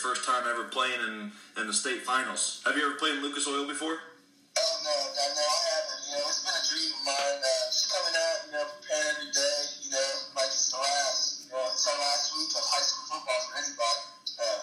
First 0.00 0.24
time 0.24 0.48
ever 0.48 0.64
playing 0.64 0.96
in, 1.04 1.32
in 1.60 1.64
the 1.68 1.76
state 1.76 2.00
finals. 2.08 2.64
Have 2.64 2.72
you 2.72 2.88
ever 2.88 2.96
played 2.96 3.20
in 3.20 3.22
Lucas 3.22 3.44
Oil 3.44 3.68
before? 3.68 4.00
Oh 4.00 4.74
no, 4.80 4.96
no, 5.12 5.24
no, 5.36 5.44
I 5.44 5.60
haven't. 5.76 6.00
You 6.08 6.12
know, 6.16 6.24
it's 6.24 6.40
been 6.40 6.56
a 6.56 6.64
dream 6.64 6.90
of 6.96 7.02
mine. 7.04 7.38
Uh, 7.38 7.62
just 7.68 7.92
coming 7.92 8.16
out, 8.16 8.38
you 8.48 8.50
know, 8.56 8.64
preparing 8.64 9.12
every 9.20 9.30
day. 9.30 9.58
You 9.84 9.90
know, 9.92 10.08
like 10.40 10.48
it's 10.48 10.72
the 10.72 10.80
last, 10.80 11.44
you 11.44 11.48
know, 11.52 11.68
it's 11.68 11.84
our 11.84 12.00
last 12.00 12.32
week 12.32 12.50
of 12.56 12.64
high 12.64 12.80
school 12.80 13.06
football 13.12 13.40
for 13.44 13.52
anybody. 13.60 14.02
Uh, 14.40 14.60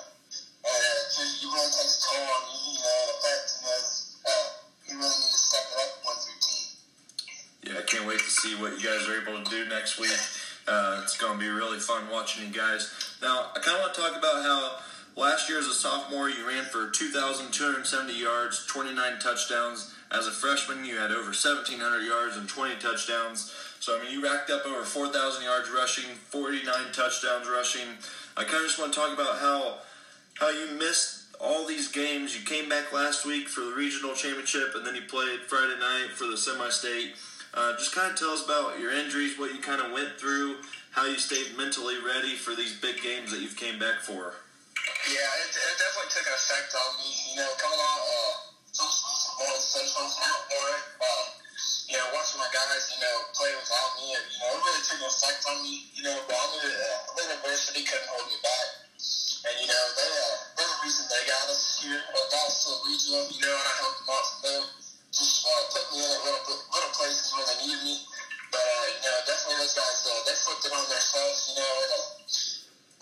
and 0.65 0.81
uh, 0.81 1.21
it 1.21 1.45
really 1.45 1.71
takes 1.71 1.93
a 1.93 2.01
toll 2.01 2.25
on 2.25 2.41
you. 2.49 2.59
You 2.73 2.81
know, 2.81 2.97
it 2.97 3.09
affects. 3.13 3.53
You 3.53 3.63
know, 3.69 3.77
uh, 4.25 4.45
you 4.89 4.93
really 4.97 5.19
need 5.21 5.33
to 5.37 5.41
step 5.45 5.65
it 5.69 5.77
up 5.77 5.91
once 6.01 6.21
your 6.25 6.39
team. 6.41 6.65
Yeah, 7.61 7.77
I 7.77 7.85
can't 7.85 8.09
wait 8.09 8.19
to 8.25 8.31
see 8.33 8.57
what 8.57 8.73
you 8.75 8.83
guys 8.83 9.05
are 9.05 9.21
able 9.21 9.37
to 9.37 9.45
do 9.47 9.69
next 9.69 10.01
week. 10.01 10.17
Uh, 10.67 10.99
it's 11.05 11.15
going 11.15 11.31
to 11.31 11.39
be 11.39 11.47
really 11.47 11.79
fun 11.79 12.09
watching 12.11 12.43
you 12.43 12.51
guys. 12.51 12.91
Now, 13.21 13.55
I 13.55 13.63
kind 13.63 13.79
of 13.79 13.87
want 13.87 13.95
to 13.95 14.01
talk 14.01 14.15
about 14.19 14.43
how 14.43 14.83
last 15.17 15.49
year 15.49 15.59
as 15.59 15.65
a 15.65 15.73
sophomore, 15.73 16.29
you 16.29 16.47
ran 16.47 16.63
for 16.63 16.89
2,270 16.89 18.13
yards, 18.13 18.65
29 18.67 19.19
touchdowns. 19.19 19.93
As 20.11 20.27
a 20.27 20.31
freshman, 20.31 20.85
you 20.85 20.95
had 20.95 21.11
over 21.11 21.35
1,700 21.35 22.05
yards 22.05 22.37
and 22.37 22.47
20 22.47 22.75
touchdowns. 22.75 23.51
So, 23.79 23.97
I 23.97 24.03
mean, 24.03 24.13
you 24.13 24.23
racked 24.23 24.49
up 24.49 24.65
over 24.65 24.83
4,000 24.83 25.43
yards 25.43 25.69
rushing, 25.69 26.15
49 26.29 26.63
touchdowns 26.93 27.47
rushing. 27.49 27.87
I 28.37 28.43
kind 28.43 28.57
of 28.57 28.63
just 28.63 28.79
want 28.79 28.93
to 28.93 28.99
talk 28.99 29.13
about 29.13 29.39
how 29.39 29.79
how 30.39 30.49
you 30.49 30.77
missed 30.77 31.23
all 31.41 31.65
these 31.65 31.91
games. 31.91 32.37
You 32.37 32.45
came 32.45 32.69
back 32.69 32.93
last 32.93 33.25
week 33.25 33.47
for 33.47 33.61
the 33.61 33.73
regional 33.73 34.13
championship, 34.13 34.75
and 34.75 34.85
then 34.85 34.93
you 34.93 35.01
played 35.01 35.39
Friday 35.41 35.79
night 35.79 36.11
for 36.13 36.25
the 36.27 36.37
semi-state. 36.37 37.15
Uh, 37.55 37.73
just 37.73 37.95
kind 37.95 38.11
of 38.11 38.17
tell 38.17 38.29
us 38.29 38.45
about 38.45 38.79
your 38.79 38.91
injuries, 38.91 39.39
what 39.39 39.51
you 39.51 39.59
kind 39.59 39.81
of 39.81 39.91
went 39.91 40.13
through, 40.19 40.57
how 40.91 41.05
you 41.05 41.17
stayed 41.17 41.57
mentally 41.57 41.95
ready 42.05 42.35
for 42.35 42.53
these 42.53 42.79
big 42.79 43.01
games 43.01 43.31
that 43.31 43.41
you've 43.41 43.57
came 43.57 43.79
back 43.79 43.99
for. 44.01 44.33
Yeah, 45.07 45.23
it, 45.39 45.55
it 45.55 45.75
definitely 45.79 46.11
took 46.11 46.27
an 46.27 46.35
effect 46.35 46.75
on 46.75 46.91
me. 46.99 47.07
You 47.31 47.39
know, 47.39 47.47
coming 47.55 47.79
out 47.79 48.03
uh, 48.03 48.33
going 49.39 49.63
central 49.63 50.03
it. 50.03 50.83
Uh, 50.99 51.25
you 51.87 51.95
know, 51.95 52.11
watching 52.11 52.43
my 52.43 52.51
guys, 52.51 52.91
you 52.91 52.99
know, 52.99 53.15
play 53.31 53.55
without 53.55 53.95
me, 53.95 54.11
you 54.11 54.19
know, 54.43 54.51
it 54.51 54.59
really 54.67 54.83
took 54.83 54.99
an 54.99 55.07
effect 55.07 55.47
on 55.47 55.63
me. 55.63 55.87
You 55.95 56.03
know, 56.11 56.15
but 56.27 56.35
I 56.35 56.45
knew 56.51 56.59
uh, 56.59 57.07
a 57.07 57.11
little 57.23 57.39
adversity 57.39 57.87
couldn't 57.87 58.11
hold 58.11 58.27
me 58.27 58.35
back. 58.43 58.67
And, 59.47 59.55
you 59.63 59.67
know, 59.71 59.83
they, 59.95 60.11
uh, 60.11 60.35
they're 60.59 60.71
the 60.75 60.79
reason 60.83 61.07
they 61.07 61.23
got 61.23 61.55
us 61.55 61.79
here, 61.79 62.03
or 62.03 62.23
got 62.27 62.51
to 62.51 62.67
the 62.67 62.77
regional, 62.91 63.23
you 63.31 63.39
know, 63.47 63.55
and 63.55 63.63
I 63.63 63.73
helped 63.79 64.03
them 64.03 64.11
out 64.11 64.25
from 64.27 64.39
there. 64.43 64.65
Just 65.15 65.47
uh, 65.47 65.63
put 65.71 65.87
me 65.95 66.03
in 66.03 66.09
at 66.11 66.19
little, 66.19 66.43
little 66.51 66.93
places 66.99 67.31
where 67.31 67.47
they 67.47 67.57
needed 67.63 67.79
me. 67.79 67.95
But, 68.51 68.59
uh, 68.59 68.85
you 68.91 69.01
know, 69.07 69.15
definitely 69.23 69.63
those 69.63 69.71
guys, 69.71 70.03
uh, 70.03 70.19
they 70.27 70.35
flipped 70.35 70.67
it 70.67 70.75
on 70.75 70.83
themselves, 70.83 71.39
you 71.47 71.55
know, 71.63 71.71
and, 71.79 71.91
uh, 71.95 72.03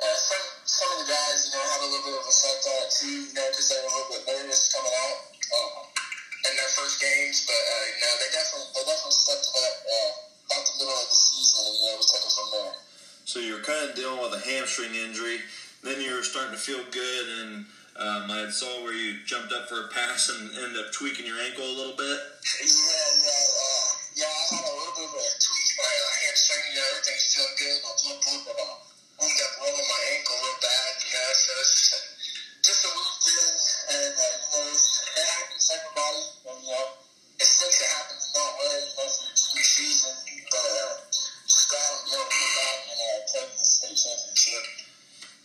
uh, 0.05 0.17
some 0.21 0.54
some 0.75 0.91
of 0.91 0.99
the 0.99 1.07
guys, 1.07 1.47
you 1.47 1.55
know, 1.55 1.63
had 1.63 1.79
a 1.79 1.87
little 1.87 2.03
bit 2.03 2.19
of 2.19 2.27
on 2.27 2.79
it 2.83 2.91
too, 2.91 3.07
you 3.07 3.31
know, 3.31 3.47
because 3.47 3.67
they 3.71 3.79
were 3.79 3.87
a 3.87 3.93
little 3.95 4.11
bit 4.11 4.23
nervous 4.27 4.67
coming 4.75 4.91
out 4.91 5.19
um, 5.55 5.87
in 5.87 6.51
their 6.51 6.71
first 6.75 6.99
games. 6.99 7.47
But 7.47 7.55
uh, 7.55 7.85
you 7.95 7.99
know, 8.03 8.13
they 8.19 8.29
definitely 8.35 8.67
they 8.75 8.83
definitely 8.83 9.15
stepped 9.15 9.47
it 9.47 9.55
up 9.55 9.75
uh, 9.87 10.11
about 10.51 10.63
the 10.67 10.73
middle 10.83 10.99
of 10.99 11.07
the 11.07 11.15
season, 11.15 11.63
and 11.63 11.75
you 11.79 11.85
know, 11.87 11.95
we 11.95 12.03
took 12.03 12.23
it 12.27 12.33
from 12.35 12.47
there. 12.51 12.75
So 13.23 13.39
you're 13.39 13.63
kind 13.63 13.87
of 13.87 13.95
dealing 13.95 14.19
with 14.19 14.35
a 14.35 14.43
hamstring 14.43 14.91
injury. 14.99 15.39
Then 15.79 16.03
you're 16.03 16.27
starting 16.27 16.51
to 16.51 16.59
feel 16.59 16.83
good, 16.91 17.25
and 17.39 17.51
um, 17.95 18.27
I 18.27 18.51
saw 18.51 18.67
where 18.83 18.91
you 18.91 19.23
jumped 19.23 19.55
up 19.55 19.71
for 19.71 19.87
a 19.87 19.87
pass 19.95 20.27
and 20.27 20.51
ended 20.59 20.75
up 20.75 20.91
tweaking 20.91 21.23
your 21.23 21.39
ankle 21.39 21.63
a 21.63 21.71
little 21.71 21.95
bit. 21.95 22.19
Yeah, 22.59 23.23
yeah, 23.23 23.31
uh, 23.31 23.87
yeah. 24.11 24.27
I 24.27 24.43
had 24.59 24.65
a 24.67 24.75
little 24.75 24.95
bit 24.99 25.07
of 25.07 25.15
a 25.23 25.27
tweak 25.39 25.67
my 25.79 25.87
uh, 25.87 26.15
hamstring. 26.19 26.67
You 26.67 26.83
know, 26.83 26.87
everything's 26.99 27.25
still 27.31 27.51
good. 27.55 27.77
I 27.79 27.91
jumped 27.95 28.27
up, 28.27 28.41
but 28.43 28.57
uh, 28.59 28.94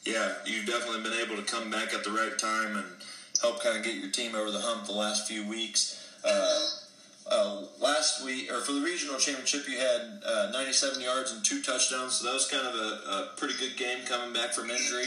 Yeah, 0.04 0.32
you've 0.48 0.66
definitely 0.66 1.02
been 1.04 1.20
able 1.20 1.36
to 1.36 1.44
come 1.44 1.70
back 1.70 1.92
at 1.92 2.04
the 2.04 2.10
right 2.10 2.36
time 2.38 2.76
and 2.76 2.86
help 3.40 3.62
kind 3.62 3.76
of 3.76 3.84
get 3.84 3.96
your 3.96 4.10
team 4.10 4.34
over 4.34 4.50
the 4.50 4.60
hump 4.60 4.86
the 4.86 4.96
last 4.96 5.28
few 5.28 5.46
weeks. 5.46 6.00
Uh, 6.24 6.68
uh, 7.30 7.62
last 7.78 8.24
week, 8.24 8.50
or 8.50 8.60
for 8.60 8.72
the 8.72 8.80
regional 8.80 9.18
championship, 9.18 9.68
you 9.68 9.78
had 9.78 10.22
uh, 10.24 10.50
97 10.52 11.00
yards 11.00 11.32
and 11.32 11.44
two 11.44 11.62
touchdowns, 11.62 12.14
so 12.14 12.26
that 12.26 12.34
was 12.34 12.48
kind 12.48 12.66
of 12.66 12.74
a 12.74 13.30
pretty 13.36 13.54
good 13.60 13.76
game 13.76 14.04
coming 14.06 14.32
back 14.32 14.52
from 14.52 14.70
injury. 14.70 15.06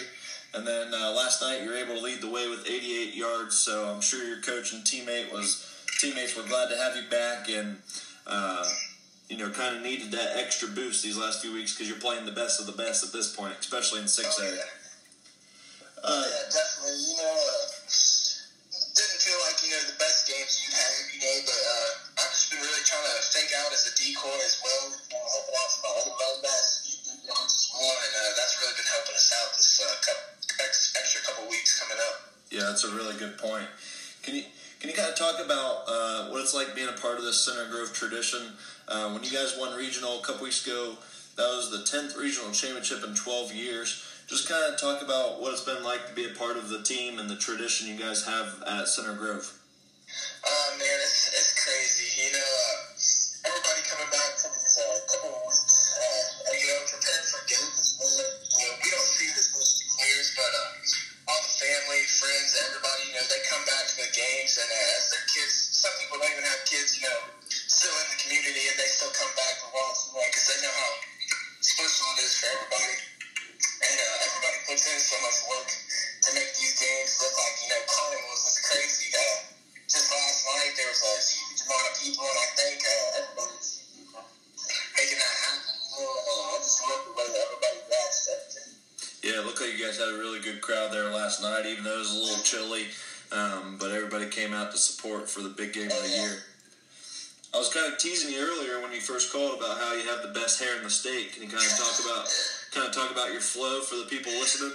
And 0.54 0.68
then 0.68 0.94
uh, 0.94 1.14
last 1.18 1.42
night, 1.42 1.64
you 1.64 1.70
were 1.70 1.76
able 1.76 1.96
to 1.96 2.02
lead 2.02 2.22
the 2.22 2.30
way 2.30 2.48
with 2.48 2.70
88 2.70 3.16
yards, 3.16 3.58
so 3.58 3.90
I'm 3.90 4.02
sure 4.02 4.24
your 4.24 4.42
coach 4.42 4.72
and 4.72 4.84
teammate 4.84 5.34
was 5.34 5.66
teammates 6.00 6.38
were 6.38 6.44
glad 6.44 6.70
to 6.70 6.78
have 6.78 6.96
you 6.96 7.10
back, 7.10 7.50
and 7.50 7.78
uh, 8.28 8.70
you 9.30 9.38
know, 9.38 9.50
kind 9.50 9.76
of 9.76 9.82
needed 9.82 10.12
that 10.12 10.38
extra 10.38 10.68
boost 10.70 11.02
these 11.02 11.18
last 11.18 11.42
few 11.42 11.54
weeks 11.54 11.74
because 11.74 11.90
you're 11.90 12.00
playing 12.00 12.26
the 12.26 12.38
best 12.38 12.60
of 12.60 12.68
the 12.68 12.78
best 12.78 13.04
at 13.04 13.12
this 13.12 13.34
point, 13.34 13.56
especially 13.60 14.00
in 14.00 14.06
6A. 14.06 14.30
Oh, 14.30 14.46
yeah. 14.46 14.62
Uh, 16.04 16.22
yeah, 16.22 16.44
definitely. 16.54 17.02
You 17.02 17.18
know, 17.18 17.34
uh, 17.34 17.66
didn't 18.94 19.22
feel 19.26 19.40
like 19.50 19.58
you 19.66 19.74
know 19.74 19.82
the 19.90 19.98
best 19.98 20.30
games 20.30 20.62
you 20.62 20.70
had, 20.70 20.94
you 21.10 21.18
know, 21.18 21.38
but 21.50 21.62
uh, 21.66 22.22
I've 22.22 22.30
just 22.30 22.54
been 22.54 22.62
really 22.62 22.86
trying 22.86 23.10
to 23.10 23.16
fake 23.34 23.50
out 23.58 23.74
as 23.74 23.90
a 23.90 23.94
decoy 23.98 24.38
as 24.38 24.62
well, 24.62 24.86
you 24.94 25.18
know, 25.18 25.26
helping 25.34 25.58
out 25.58 25.72
my 25.82 25.92
other 25.98 26.14
that's 32.74 32.86
a 32.86 32.96
really 32.96 33.16
good 33.20 33.38
point. 33.38 33.68
Can 34.24 34.34
you 34.36 34.42
can 34.80 34.90
you 34.90 34.96
kind 34.96 35.08
of 35.08 35.16
talk 35.16 35.40
about 35.40 35.84
uh, 35.88 36.30
what 36.30 36.42
it's 36.42 36.56
like 36.56 36.74
being 36.74 36.90
a 36.90 37.00
part 37.00 37.20
of 37.20 37.24
this 37.24 37.40
Center 37.40 37.70
Grove 37.70 37.94
tradition? 37.94 38.42
Uh, 38.88 39.12
when 39.12 39.24
you 39.24 39.30
guys 39.30 39.56
won 39.60 39.78
regional 39.78 40.18
a 40.20 40.22
couple 40.24 40.42
weeks 40.42 40.66
ago, 40.66 40.96
that 41.38 41.44
was 41.44 41.70
the 41.70 41.84
tenth 41.86 42.18
regional 42.18 42.52
championship 42.52 43.04
in 43.04 43.14
twelve 43.14 43.54
years. 43.54 44.04
Just 44.26 44.50
kind 44.50 44.74
of 44.74 44.80
talk 44.80 45.04
about 45.04 45.40
what 45.40 45.52
it's 45.52 45.62
been 45.62 45.84
like 45.84 46.08
to 46.08 46.16
be 46.16 46.26
a 46.26 46.30
part 46.30 46.58
of 46.58 46.70
the 46.70 46.82
team 46.82 47.20
and 47.20 47.30
the 47.30 47.36
tradition 47.36 47.88
you 47.88 47.96
guys 47.96 48.26
have 48.26 48.64
at 48.66 48.88
Center 48.88 49.14
Grove. 49.14 49.54
Had 90.04 90.14
a 90.14 90.18
really 90.18 90.40
good 90.40 90.62
crowd 90.62 90.92
there 90.92 91.10
last 91.12 91.42
night, 91.42 91.66
even 91.66 91.84
though 91.84 91.96
it 91.96 92.00
was 92.00 92.16
a 92.16 92.20
little 92.20 92.44
chilly. 92.44 92.86
Um, 93.32 93.78
but 93.80 93.92
everybody 93.92 94.28
came 94.28 94.54
out 94.54 94.72
to 94.72 94.78
support 94.78 95.30
for 95.30 95.42
the 95.42 95.50
big 95.50 95.74
game 95.74 95.88
of 95.88 96.04
the 96.04 96.10
year. 96.10 96.38
I 97.54 97.58
was 97.58 97.74
kind 97.74 97.92
of 97.92 98.00
teasing 98.00 98.34
you 98.34 98.40
earlier 98.40 98.82
when 98.82 98.92
you 98.92 99.00
first 99.00 99.32
called 99.32 99.58
about 99.58 99.78
how 99.78 99.94
you 99.94 100.08
have 100.10 100.22
the 100.22 100.40
best 100.40 100.62
hair 100.62 100.78
in 100.78 100.84
the 100.84 100.90
state. 100.90 101.34
Can 101.34 101.44
you 101.44 101.50
kind 101.50 101.64
of 101.64 101.78
talk 101.78 102.06
about 102.06 102.28
kind 102.72 102.88
of 102.88 102.94
talk 102.94 103.12
about 103.12 103.32
your 103.32 103.42
flow 103.42 103.82
for 103.82 103.96
the 103.96 104.06
people 104.06 104.32
listening? 104.34 104.74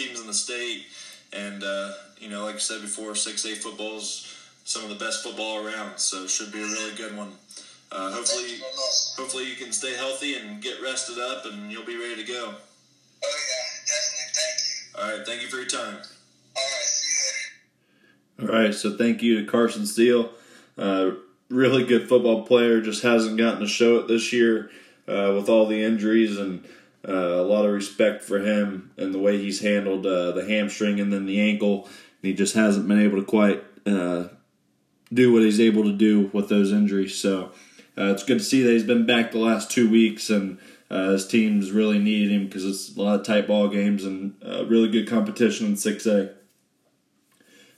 Teams 0.00 0.20
in 0.20 0.26
the 0.26 0.34
state. 0.34 0.86
And 1.32 1.62
uh, 1.62 1.92
you 2.18 2.28
know, 2.28 2.44
like 2.44 2.56
I 2.56 2.58
said 2.58 2.80
before, 2.82 3.14
six 3.14 3.44
A 3.44 3.54
football's 3.54 4.26
some 4.64 4.84
of 4.84 4.88
the 4.90 5.04
best 5.04 5.22
football 5.22 5.64
around, 5.64 5.98
so 5.98 6.24
it 6.24 6.30
should 6.30 6.52
be 6.52 6.60
a 6.60 6.66
really 6.66 6.94
good 6.96 7.16
one. 7.16 7.32
Uh, 7.92 8.12
hopefully, 8.12 8.54
you 8.54 8.62
hopefully 9.16 9.48
you 9.48 9.56
can 9.56 9.72
stay 9.72 9.94
healthy 9.96 10.36
and 10.36 10.62
get 10.62 10.80
rested 10.82 11.18
up, 11.18 11.44
and 11.46 11.72
you'll 11.72 11.84
be 11.84 11.96
ready 11.96 12.24
to 12.24 12.32
go. 12.32 12.54
Oh 13.24 13.38
yeah, 13.50 13.66
definitely. 13.86 14.28
Thank 14.34 14.58
you. 14.60 15.02
All 15.02 15.16
right, 15.16 15.26
thank 15.26 15.42
you 15.42 15.48
for 15.48 15.56
your 15.56 15.66
time. 15.66 15.96
All 16.56 16.62
right, 16.62 16.86
see 16.86 17.08
you 18.38 18.46
later. 18.46 18.52
All 18.52 18.60
right, 18.60 18.74
so 18.74 18.96
thank 18.96 19.22
you 19.22 19.40
to 19.40 19.50
Carson 19.50 19.86
Steele. 19.86 20.30
Uh, 20.78 21.12
really 21.48 21.84
good 21.84 22.08
football 22.08 22.44
player, 22.44 22.80
just 22.80 23.02
hasn't 23.02 23.38
gotten 23.38 23.60
to 23.60 23.66
show 23.68 23.98
it 23.98 24.08
this 24.08 24.32
year 24.32 24.70
uh, 25.08 25.32
with 25.34 25.48
all 25.48 25.66
the 25.66 25.82
injuries, 25.82 26.38
and 26.38 26.64
uh, 27.08 27.12
a 27.12 27.42
lot 27.42 27.64
of 27.64 27.72
respect 27.72 28.22
for 28.22 28.40
him 28.40 28.90
and 28.96 29.14
the 29.14 29.18
way 29.18 29.38
he's 29.38 29.60
handled 29.60 30.06
uh, 30.06 30.32
the 30.32 30.44
hamstring 30.44 31.00
and 31.00 31.12
then 31.12 31.26
the 31.26 31.40
ankle. 31.40 31.88
He 32.22 32.34
just 32.34 32.54
hasn't 32.54 32.86
been 32.86 33.00
able 33.00 33.18
to 33.18 33.24
quite 33.24 33.64
uh, 33.86 34.24
do 35.12 35.32
what 35.32 35.42
he's 35.42 35.60
able 35.60 35.84
to 35.84 35.92
do 35.92 36.30
with 36.32 36.48
those 36.48 36.72
injuries. 36.72 37.16
So 37.16 37.52
uh, 37.96 38.12
it's 38.12 38.22
good 38.22 38.38
to 38.38 38.44
see 38.44 38.62
that 38.62 38.70
he's 38.70 38.84
been 38.84 39.06
back 39.06 39.32
the 39.32 39.38
last 39.38 39.70
two 39.70 39.90
weeks, 39.90 40.30
and 40.30 40.58
uh, 40.90 41.12
his 41.12 41.26
team's 41.26 41.72
really 41.72 41.98
needed 41.98 42.30
him 42.30 42.46
because 42.46 42.64
it's 42.64 42.94
a 42.96 43.00
lot 43.00 43.18
of 43.18 43.26
tight 43.26 43.46
ball 43.46 43.68
games 43.68 44.04
and 44.04 44.34
uh, 44.44 44.66
really 44.66 44.88
good 44.88 45.08
competition 45.08 45.66
in 45.66 45.74
6A. 45.74 46.34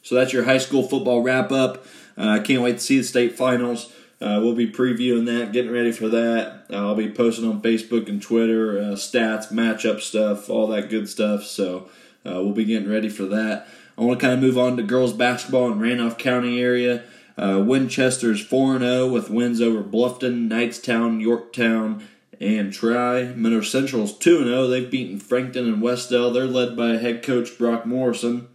So 0.02 0.14
that's 0.16 0.32
your 0.32 0.44
high 0.44 0.58
school 0.58 0.82
football 0.82 1.22
wrap 1.22 1.52
up. 1.52 1.86
I 2.16 2.40
can't 2.40 2.62
wait 2.62 2.72
to 2.72 2.78
see 2.78 2.98
the 2.98 3.04
state 3.04 3.36
finals. 3.38 3.92
Uh, 4.22 4.38
we'll 4.40 4.54
be 4.54 4.70
previewing 4.70 5.26
that, 5.26 5.52
getting 5.52 5.72
ready 5.72 5.90
for 5.90 6.08
that. 6.08 6.66
Uh, 6.70 6.76
I'll 6.76 6.94
be 6.94 7.10
posting 7.10 7.48
on 7.48 7.60
Facebook 7.60 8.08
and 8.08 8.22
Twitter 8.22 8.78
uh, 8.78 8.94
stats, 8.94 9.50
matchup 9.50 10.00
stuff, 10.00 10.48
all 10.48 10.68
that 10.68 10.88
good 10.88 11.08
stuff. 11.08 11.42
So 11.42 11.88
uh, 12.24 12.34
we'll 12.34 12.52
be 12.52 12.64
getting 12.64 12.88
ready 12.88 13.08
for 13.08 13.24
that. 13.24 13.66
I 13.98 14.02
want 14.02 14.20
to 14.20 14.24
kind 14.24 14.34
of 14.34 14.40
move 14.40 14.56
on 14.56 14.76
to 14.76 14.84
girls 14.84 15.12
basketball 15.12 15.72
in 15.72 15.80
Randolph 15.80 16.18
County 16.18 16.60
area. 16.60 17.02
Uh, 17.36 17.62
Winchester's 17.66 18.40
4 18.40 18.78
0 18.78 19.08
with 19.08 19.28
wins 19.28 19.60
over 19.60 19.82
Bluffton, 19.82 20.48
Knightstown, 20.48 21.20
Yorktown, 21.20 22.06
and 22.40 22.72
Tri. 22.72 23.32
Monroe 23.34 23.60
Central's 23.60 24.16
2 24.16 24.44
0. 24.44 24.68
They've 24.68 24.90
beaten 24.90 25.18
Frankton 25.18 25.66
and 25.66 25.82
Wes-Del. 25.82 26.30
They're 26.30 26.46
led 26.46 26.76
by 26.76 26.90
head 26.90 27.24
coach 27.24 27.58
Brock 27.58 27.86
Morrison. 27.86 28.46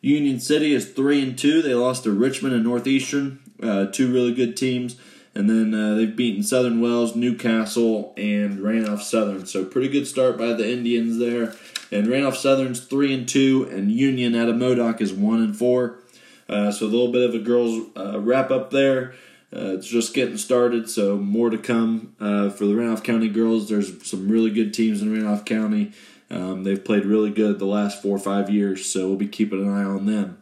Union 0.00 0.38
City 0.38 0.74
is 0.74 0.90
3 0.92 1.22
and 1.22 1.38
2. 1.38 1.62
They 1.62 1.74
lost 1.74 2.04
to 2.04 2.12
Richmond 2.12 2.54
and 2.54 2.64
Northeastern, 2.64 3.40
uh, 3.62 3.86
two 3.86 4.12
really 4.12 4.34
good 4.34 4.56
teams. 4.56 4.96
And 5.34 5.48
then 5.48 5.72
uh, 5.72 5.94
they've 5.94 6.16
beaten 6.16 6.42
Southern 6.42 6.80
Wells, 6.80 7.14
Newcastle, 7.14 8.12
and 8.16 8.60
Randolph 8.60 9.02
Southern. 9.02 9.46
So 9.46 9.64
pretty 9.64 9.88
good 9.88 10.06
start 10.06 10.36
by 10.36 10.52
the 10.54 10.68
Indians 10.68 11.18
there. 11.18 11.54
And 11.92 12.08
Randolph 12.08 12.36
Southern's 12.36 12.80
three 12.80 13.14
and 13.14 13.28
two, 13.28 13.68
and 13.70 13.92
Union 13.92 14.34
out 14.34 14.48
of 14.48 14.56
Modoc 14.56 15.00
is 15.00 15.12
one 15.12 15.40
and 15.40 15.56
four. 15.56 16.00
Uh, 16.48 16.72
so 16.72 16.86
a 16.86 16.88
little 16.88 17.12
bit 17.12 17.28
of 17.28 17.34
a 17.34 17.38
girls 17.38 17.86
uh, 17.96 18.18
wrap 18.18 18.50
up 18.50 18.70
there. 18.70 19.14
Uh, 19.54 19.76
it's 19.76 19.86
just 19.86 20.12
getting 20.12 20.36
started, 20.36 20.90
so 20.90 21.16
more 21.16 21.50
to 21.50 21.56
come 21.56 22.14
uh, 22.20 22.50
for 22.50 22.66
the 22.66 22.74
Randolph 22.74 23.02
County 23.02 23.28
girls. 23.28 23.68
There's 23.68 24.06
some 24.06 24.28
really 24.28 24.50
good 24.50 24.74
teams 24.74 25.00
in 25.00 25.12
Randolph 25.12 25.44
County. 25.44 25.92
Um, 26.30 26.64
they've 26.64 26.84
played 26.84 27.06
really 27.06 27.30
good 27.30 27.58
the 27.58 27.64
last 27.64 28.02
four 28.02 28.16
or 28.16 28.20
five 28.20 28.50
years, 28.50 28.84
so 28.84 29.06
we'll 29.06 29.16
be 29.16 29.28
keeping 29.28 29.62
an 29.62 29.72
eye 29.72 29.84
on 29.84 30.04
them. 30.04 30.37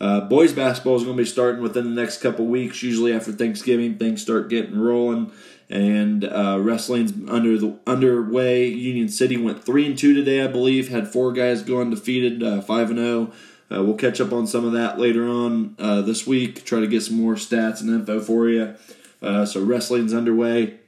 Uh, 0.00 0.20
boys 0.20 0.52
basketball 0.54 0.96
is 0.96 1.04
going 1.04 1.14
to 1.14 1.22
be 1.22 1.28
starting 1.28 1.60
within 1.60 1.94
the 1.94 2.00
next 2.00 2.22
couple 2.22 2.46
weeks. 2.46 2.82
Usually 2.82 3.12
after 3.12 3.32
Thanksgiving, 3.32 3.98
things 3.98 4.22
start 4.22 4.48
getting 4.48 4.80
rolling, 4.80 5.30
and 5.68 6.24
uh, 6.24 6.58
wrestling's 6.58 7.12
under 7.28 7.58
the 7.58 7.78
underway. 7.86 8.66
Union 8.66 9.10
City 9.10 9.36
went 9.36 9.62
three 9.62 9.84
and 9.84 9.98
two 9.98 10.14
today, 10.14 10.42
I 10.42 10.46
believe. 10.46 10.88
Had 10.88 11.08
four 11.08 11.32
guys 11.32 11.62
go 11.62 11.82
undefeated, 11.82 12.42
uh, 12.42 12.62
five 12.62 12.88
and 12.88 12.98
zero. 12.98 13.32
Oh. 13.70 13.76
Uh, 13.76 13.82
we'll 13.84 13.94
catch 13.94 14.20
up 14.20 14.32
on 14.32 14.46
some 14.46 14.64
of 14.64 14.72
that 14.72 14.98
later 14.98 15.28
on 15.28 15.76
uh, 15.78 16.00
this 16.00 16.26
week. 16.26 16.64
Try 16.64 16.80
to 16.80 16.88
get 16.88 17.02
some 17.02 17.16
more 17.16 17.34
stats 17.34 17.80
and 17.80 17.90
info 17.90 18.20
for 18.20 18.48
you. 18.48 18.74
So 19.20 19.62
wrestling's 19.62 20.14
underway, 20.14 20.78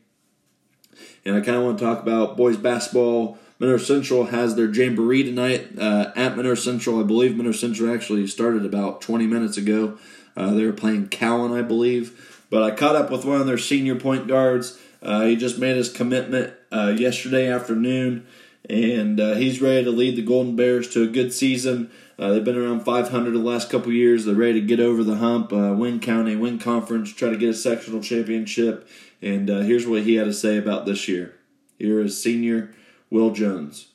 and 1.25 1.37
I 1.37 1.43
kind 1.43 1.59
of 1.59 1.65
want 1.65 1.79
to 1.79 1.85
talk 1.85 2.03
about 2.03 2.37
boys 2.37 2.57
basketball. 2.57 3.39
Monroe 3.63 3.79
Central 3.79 4.25
has 4.25 4.57
their 4.57 4.69
jamboree 4.69 5.23
tonight 5.23 5.79
uh, 5.79 6.11
at 6.17 6.37
Monroe 6.37 6.57
Central. 6.57 6.99
I 6.99 7.05
believe 7.05 7.37
Monroe 7.37 7.53
Central 7.53 7.95
actually 7.95 8.27
started 8.27 8.67
about 8.67 9.01
20 9.01 9.29
minutes 9.29 9.57
ago. 9.57 9.99
Uh, 10.37 10.53
they 10.53 10.67
were 10.67 10.73
playing 10.73 11.07
Cowan, 11.07 11.53
I 11.53 11.63
believe. 11.63 12.45
But 12.51 12.65
I 12.65 12.73
caught 12.73 12.97
up 12.97 13.09
with 13.09 13.25
one 13.25 13.41
of 13.41 13.47
their 13.47 13.59
senior 13.59 13.95
point 13.95 14.27
guards. 14.27 14.81
Uh, 15.01 15.27
he 15.27 15.37
just 15.37 15.61
made 15.61 15.77
his 15.77 15.89
commitment 15.89 16.53
uh, 16.73 16.93
yesterday 16.99 17.49
afternoon, 17.49 18.27
and 18.69 19.21
uh, 19.21 19.35
he's 19.35 19.63
ready 19.63 19.85
to 19.85 19.93
lead 19.93 20.17
the 20.17 20.23
Golden 20.23 20.57
Bears 20.57 20.89
to 20.95 21.05
a 21.05 21.07
good 21.07 21.33
season. 21.33 21.89
Uh, 22.19 22.33
they've 22.33 22.45
been 22.45 22.59
around 22.59 22.81
500 22.81 23.31
the 23.31 23.39
last 23.39 23.71
couple 23.71 23.93
years. 23.93 24.25
They're 24.25 24.35
ready 24.35 24.61
to 24.61 24.67
get 24.67 24.81
over 24.81 25.05
the 25.05 25.19
hump, 25.19 25.53
win 25.53 26.01
county, 26.01 26.35
win 26.35 26.59
conference, 26.59 27.15
try 27.15 27.31
to 27.31 27.37
get 27.37 27.51
a 27.51 27.55
sectional 27.55 28.03
championship. 28.03 28.89
And 29.23 29.49
here's 29.49 29.87
what 29.87 30.03
he 30.03 30.17
had 30.17 30.25
to 30.25 30.33
say 30.33 30.59
about 30.59 30.85
this 30.85 31.07
year. 31.07 31.37
Here 31.79 32.01
is 32.01 32.21
senior 32.21 32.75
Will 33.13 33.31
Jones. 33.31 33.89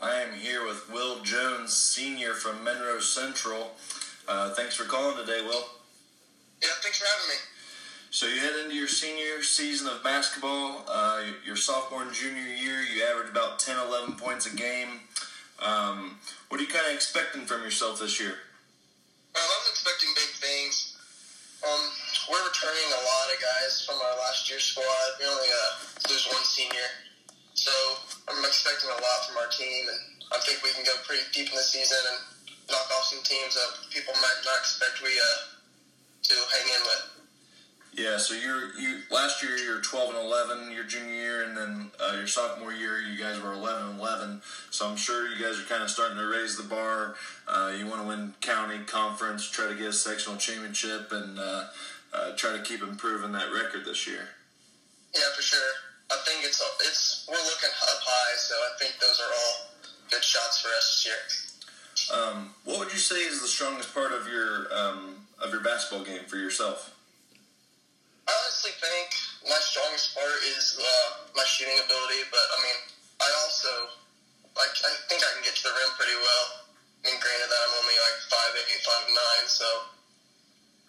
I 0.00 0.20
am 0.20 0.38
here 0.38 0.64
with 0.64 0.88
Will 0.92 1.18
Jones, 1.24 1.72
senior 1.72 2.32
from 2.32 2.62
Monroe 2.62 3.00
Central. 3.00 3.72
Uh, 4.28 4.50
thanks 4.54 4.76
for 4.76 4.84
calling 4.84 5.16
today, 5.16 5.40
Will. 5.42 5.64
Yeah, 6.62 6.68
thanks 6.84 7.00
for 7.00 7.06
having 7.06 7.28
me. 7.28 7.42
So 8.10 8.26
you 8.28 8.38
head 8.38 8.52
into 8.62 8.76
your 8.76 8.86
senior 8.86 9.42
season 9.42 9.88
of 9.88 10.04
basketball. 10.04 10.84
Uh, 10.86 11.24
your 11.44 11.56
sophomore 11.56 12.02
and 12.02 12.12
junior 12.12 12.40
year, 12.40 12.82
you 12.82 13.02
averaged 13.02 13.32
about 13.32 13.58
10, 13.58 13.76
11 13.88 14.14
points 14.14 14.46
a 14.46 14.54
game. 14.54 15.00
Um, 15.58 16.20
what 16.50 16.60
are 16.60 16.62
you 16.62 16.70
kind 16.70 16.86
of 16.86 16.94
expecting 16.94 17.46
from 17.46 17.62
yourself 17.62 17.98
this 17.98 18.20
year? 18.20 18.34
Well, 19.34 19.42
I'm 19.42 19.66
expecting 19.72 20.10
big 20.14 20.38
things. 20.38 20.96
Um, 21.66 21.82
we're 22.30 22.46
returning 22.46 22.86
a 22.94 23.02
lot 23.02 23.02
of 23.02 23.05
guys 23.66 23.82
from 23.82 23.96
our 23.96 24.16
last 24.22 24.48
year's 24.48 24.62
squad. 24.62 25.10
We 25.18 25.26
only 25.26 25.50
uh, 25.50 25.72
lose 26.08 26.26
one 26.30 26.44
senior, 26.44 26.86
so 27.54 27.72
I'm 28.30 28.38
expecting 28.44 28.90
a 28.90 28.94
lot 28.94 29.18
from 29.26 29.38
our 29.42 29.50
team, 29.50 29.90
and 29.90 30.22
I 30.30 30.38
think 30.46 30.62
we 30.62 30.70
can 30.70 30.84
go 30.84 30.94
pretty 31.02 31.26
deep 31.34 31.50
in 31.50 31.56
the 31.56 31.66
season 31.66 31.98
and 31.98 32.18
knock 32.70 32.86
off 32.94 33.04
some 33.10 33.22
teams 33.24 33.54
that 33.54 33.90
people 33.90 34.14
might 34.22 34.40
not 34.46 34.58
expect 34.62 35.02
we 35.02 35.10
uh, 35.10 35.58
to 36.30 36.34
hang 36.54 36.66
in 36.78 36.82
with. 36.86 37.16
Yeah, 37.96 38.18
so 38.18 38.34
you're 38.34 38.76
you 38.78 39.00
last 39.10 39.42
year 39.42 39.56
you're 39.56 39.80
12 39.80 40.14
and 40.14 40.18
11 40.18 40.70
your 40.70 40.84
junior 40.84 41.14
year, 41.14 41.42
and 41.44 41.56
then 41.56 41.90
uh, 41.98 42.12
your 42.18 42.26
sophomore 42.26 42.72
year 42.72 43.00
you 43.00 43.18
guys 43.18 43.40
were 43.40 43.54
11 43.54 43.90
and 43.90 43.98
11. 43.98 44.42
So 44.70 44.86
I'm 44.86 44.98
sure 44.98 45.26
you 45.28 45.42
guys 45.42 45.58
are 45.58 45.64
kind 45.64 45.82
of 45.82 45.88
starting 45.88 46.18
to 46.18 46.26
raise 46.26 46.58
the 46.58 46.68
bar. 46.68 47.16
Uh, 47.48 47.72
you 47.76 47.86
want 47.86 48.02
to 48.02 48.06
win 48.06 48.34
county 48.42 48.78
conference, 48.86 49.48
try 49.48 49.68
to 49.68 49.74
get 49.74 49.86
a 49.86 49.92
sectional 49.94 50.36
championship, 50.36 51.10
and 51.10 51.38
uh, 51.38 51.64
uh, 52.16 52.32
try 52.36 52.56
to 52.56 52.62
keep 52.62 52.82
improving 52.82 53.32
that 53.32 53.52
record 53.52 53.84
this 53.84 54.06
year. 54.06 54.28
Yeah, 55.14 55.28
for 55.36 55.42
sure. 55.42 55.72
I 56.10 56.16
think 56.24 56.44
it's 56.44 56.62
it's 56.86 57.26
we're 57.28 57.36
looking 57.36 57.70
up 57.70 58.00
high, 58.00 58.34
so 58.38 58.54
I 58.54 58.70
think 58.78 58.94
those 59.00 59.20
are 59.20 59.32
all 59.32 59.54
good 60.10 60.22
shots 60.22 60.62
for 60.62 60.70
us 60.78 60.86
this 60.96 61.02
year. 61.04 61.22
Um, 62.14 62.54
what 62.64 62.78
would 62.78 62.92
you 62.92 63.02
say 63.02 63.26
is 63.26 63.42
the 63.42 63.50
strongest 63.50 63.92
part 63.92 64.12
of 64.12 64.28
your 64.30 64.70
um, 64.70 65.26
of 65.42 65.50
your 65.50 65.60
basketball 65.60 66.06
game 66.06 66.24
for 66.30 66.38
yourself? 66.38 66.94
I 68.26 68.32
honestly 68.32 68.74
think 68.78 69.10
my 69.50 69.58
strongest 69.58 70.14
part 70.14 70.38
is 70.54 70.78
uh, 70.78 71.08
my 71.34 71.42
shooting 71.46 71.78
ability, 71.78 72.22
but 72.30 72.46
I 72.54 72.58
mean, 72.62 72.78
I 73.18 73.28
also 73.42 73.70
like 74.54 74.72
I 74.86 74.92
think 75.10 75.26
I 75.26 75.30
can 75.34 75.42
get 75.42 75.58
to 75.58 75.64
the 75.66 75.74
rim 75.74 75.90
pretty 75.98 76.16
well. 76.16 76.46
I 77.02 77.10
mean, 77.10 77.18
granted 77.18 77.50
that 77.50 77.60
I'm 77.66 77.74
only 77.82 77.98
like 77.98 78.18
five 78.30 78.52
eight, 78.54 78.82
five 78.86 79.06
nine, 79.10 79.46
so 79.50 79.68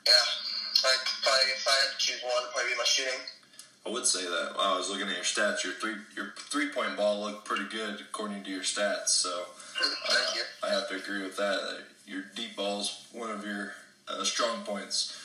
yeah, 0.05 0.46
like 0.83 1.03
probably 1.23 1.51
if 1.55 1.67
I 1.67 1.71
had 1.71 1.89
to 1.93 1.97
choose 1.97 2.21
one, 2.23 2.33
it'd 2.43 2.51
probably 2.53 2.71
be 2.71 2.77
my 2.77 2.85
shooting. 2.85 3.21
I 3.85 3.89
would 3.89 4.05
say 4.05 4.23
that. 4.23 4.53
While 4.55 4.73
I 4.73 4.77
was 4.77 4.89
looking 4.89 5.07
at 5.07 5.15
your 5.15 5.23
stats, 5.23 5.63
your 5.63 5.73
three 5.73 5.95
your 6.15 6.33
three 6.35 6.69
point 6.69 6.97
ball 6.97 7.21
looked 7.21 7.45
pretty 7.45 7.65
good 7.69 8.01
according 8.01 8.43
to 8.43 8.49
your 8.49 8.63
stats. 8.63 9.09
So 9.09 9.29
Thank 9.79 10.19
uh, 10.19 10.31
you. 10.35 10.41
I 10.63 10.73
have 10.73 10.89
to 10.89 10.95
agree 10.95 11.21
with 11.23 11.37
that. 11.37 11.79
Your 12.05 12.23
deep 12.35 12.55
ball's 12.55 13.07
one 13.13 13.29
of 13.29 13.45
your 13.45 13.73
uh, 14.07 14.23
strong 14.23 14.63
points. 14.63 15.15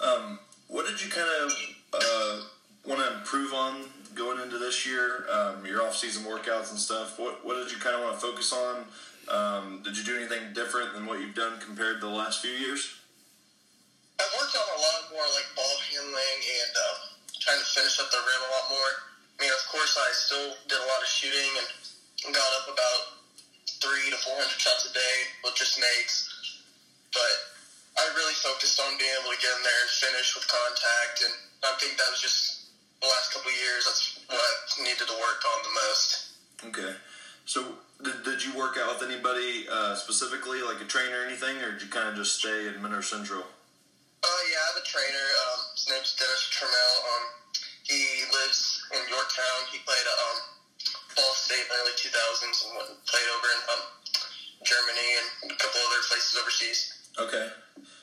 Um, 0.00 0.38
what 0.68 0.86
did 0.86 1.02
you 1.02 1.10
kind 1.10 1.28
of 1.44 1.52
uh, 1.94 2.40
want 2.86 3.00
to 3.00 3.18
improve 3.18 3.54
on 3.54 3.84
going 4.14 4.40
into 4.40 4.58
this 4.58 4.86
year? 4.86 5.26
Um, 5.32 5.64
your 5.64 5.82
off-season 5.82 6.24
workouts 6.24 6.70
and 6.70 6.78
stuff. 6.78 7.18
What 7.18 7.44
what 7.44 7.54
did 7.56 7.72
you 7.72 7.78
kind 7.78 7.96
of 7.96 8.02
want 8.02 8.20
to 8.20 8.20
focus 8.20 8.52
on? 8.52 8.84
Um, 9.28 9.82
did 9.82 9.96
you 9.96 10.04
do 10.04 10.16
anything 10.16 10.52
different 10.54 10.94
than 10.94 11.06
what 11.06 11.20
you've 11.20 11.34
done 11.34 11.58
compared 11.58 12.00
to 12.00 12.06
the 12.06 12.12
last 12.12 12.40
few 12.40 12.52
years? 12.52 12.94
I've 14.16 14.32
worked 14.32 14.56
on 14.56 14.64
a 14.64 14.80
lot 14.80 15.00
more 15.12 15.28
like 15.36 15.48
ball 15.52 15.76
handling 15.92 16.38
and 16.40 16.72
uh, 16.72 16.96
trying 17.36 17.60
to 17.60 17.68
finish 17.68 18.00
up 18.00 18.08
the 18.08 18.20
rim 18.20 18.42
a 18.48 18.50
lot 18.52 18.66
more. 18.72 18.90
I 19.36 19.44
mean, 19.44 19.52
of 19.52 19.64
course, 19.68 19.92
I 20.00 20.08
still 20.16 20.56
did 20.68 20.80
a 20.80 20.88
lot 20.88 21.04
of 21.04 21.08
shooting 21.08 21.52
and 21.60 22.32
got 22.32 22.50
up 22.56 22.72
about 22.72 23.02
three 23.84 24.08
to 24.08 24.18
four 24.24 24.32
hundred 24.40 24.56
shots 24.56 24.88
a 24.88 24.92
day 24.96 25.16
with 25.44 25.52
just 25.52 25.76
makes, 25.76 26.32
but 27.12 27.34
I 28.00 28.08
really 28.16 28.32
focused 28.40 28.80
on 28.80 28.96
being 28.96 29.12
able 29.20 29.36
to 29.36 29.40
get 29.40 29.52
in 29.52 29.62
there 29.62 29.82
and 29.84 29.92
finish 29.92 30.32
with 30.32 30.48
contact, 30.48 31.16
and 31.28 31.34
I 31.68 31.76
think 31.76 32.00
that 32.00 32.08
was 32.08 32.24
just 32.24 32.72
the 33.04 33.08
last 33.12 33.36
couple 33.36 33.52
of 33.52 33.58
years. 33.60 33.84
That's 33.84 34.24
what 34.32 34.40
I 34.40 34.52
needed 34.80 35.04
to 35.04 35.16
work 35.20 35.40
on 35.44 35.58
the 35.60 35.74
most. 35.84 36.08
Okay, 36.72 36.92
so 37.44 37.76
did, 38.00 38.24
did 38.24 38.40
you 38.40 38.56
work 38.56 38.80
out 38.80 38.96
with 38.96 39.04
anybody 39.04 39.68
uh, 39.68 39.94
specifically, 39.94 40.64
like 40.64 40.80
a 40.80 40.88
trainer 40.88 41.20
or 41.20 41.28
anything, 41.28 41.60
or 41.60 41.76
did 41.76 41.84
you 41.84 41.92
kind 41.92 42.08
of 42.08 42.16
just 42.16 42.40
stay 42.40 42.64
at 42.68 42.80
Monroe 42.80 43.04
Central? 43.04 43.44
Uh, 44.26 44.42
yeah, 44.50 44.58
I 44.58 44.66
have 44.74 44.78
a 44.82 44.86
trainer. 44.86 45.26
Um, 45.46 45.58
his 45.78 45.86
name's 45.86 46.10
Dennis 46.18 46.50
Trammell. 46.50 46.96
Um, 47.14 47.24
he 47.86 48.26
lives 48.34 48.82
in 48.90 48.98
Yorktown. 49.06 49.58
He 49.70 49.78
played 49.86 50.02
at 50.02 50.18
um, 50.18 50.38
Ball 51.14 51.30
State 51.38 51.62
in 51.62 51.70
the 51.70 51.78
early 51.78 51.94
2000s 51.94 52.58
and 52.66 52.70
went 52.74 52.90
and 52.90 52.98
played 53.06 53.28
over 53.38 53.48
in 53.54 53.60
um, 53.70 53.82
Germany 54.66 55.08
and 55.22 55.54
a 55.54 55.56
couple 55.62 55.78
other 55.78 56.02
places 56.10 56.34
overseas. 56.34 56.80
Okay. 57.22 57.46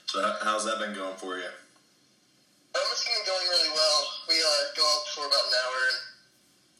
So 0.07 0.23
how's 0.47 0.63
that 0.63 0.79
been 0.79 0.95
going 0.95 1.19
for 1.19 1.36
you? 1.36 1.51
Um, 1.51 2.88
it's 2.95 3.03
been 3.03 3.27
going 3.27 3.47
really 3.51 3.75
well. 3.75 3.99
We 4.31 4.39
uh, 4.39 4.63
go 4.79 4.83
out 4.88 5.03
for 5.12 5.27
about 5.27 5.43
an 5.43 5.55
hour 5.59 5.79
and 5.91 5.99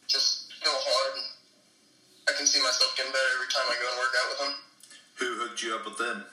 just 0.08 0.56
go 0.64 0.72
hard. 0.72 1.20
And 1.20 1.28
I 2.26 2.32
can 2.32 2.48
see 2.48 2.64
myself 2.64 2.96
getting 2.96 3.12
better 3.12 3.30
every 3.36 3.52
time 3.52 3.68
I 3.68 3.76
go 3.76 3.92
and 3.92 3.98
work 4.00 4.14
out 4.16 4.28
with 4.32 4.40
him. 4.40 4.52
Who 5.20 5.28
hooked 5.44 5.60
you 5.60 5.76
up 5.76 5.84
with 5.84 6.00
them? 6.00 6.24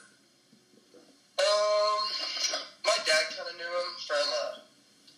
Um, 1.36 1.91
dad 3.06 3.24
kind 3.36 3.50
of 3.50 3.56
knew 3.56 3.68
him 3.68 3.92
from. 4.08 4.26
Uh, 4.26 4.66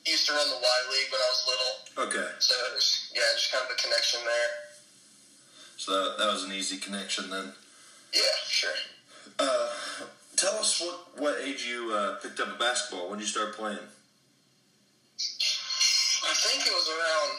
he 0.03 0.11
used 0.11 0.27
to 0.27 0.33
run 0.33 0.49
the 0.49 0.59
Y 0.59 0.77
League 0.91 1.11
when 1.11 1.21
I 1.21 1.29
was 1.31 1.41
little. 1.47 1.73
Okay. 2.07 2.29
So 2.39 2.53
was, 2.75 3.11
yeah, 3.15 3.23
just 3.35 3.51
kind 3.51 3.63
of 3.63 3.71
a 3.71 3.79
connection 3.79 4.19
there. 4.25 4.51
So 5.77 5.91
that, 5.91 6.17
that 6.19 6.27
was 6.31 6.43
an 6.43 6.51
easy 6.51 6.77
connection 6.77 7.29
then. 7.29 7.53
Yeah, 8.13 8.35
sure. 8.47 8.75
Uh, 9.39 9.69
tell 10.35 10.59
us 10.59 10.79
what, 10.81 11.19
what 11.19 11.39
age 11.41 11.65
you 11.65 11.91
uh, 11.95 12.19
picked 12.19 12.39
up 12.39 12.51
a 12.55 12.59
basketball. 12.59 13.09
When 13.09 13.19
you 13.19 13.25
start 13.25 13.55
playing? 13.55 13.79
I 16.23 16.33
think 16.35 16.67
it 16.67 16.73
was 16.75 16.87
around 16.91 17.31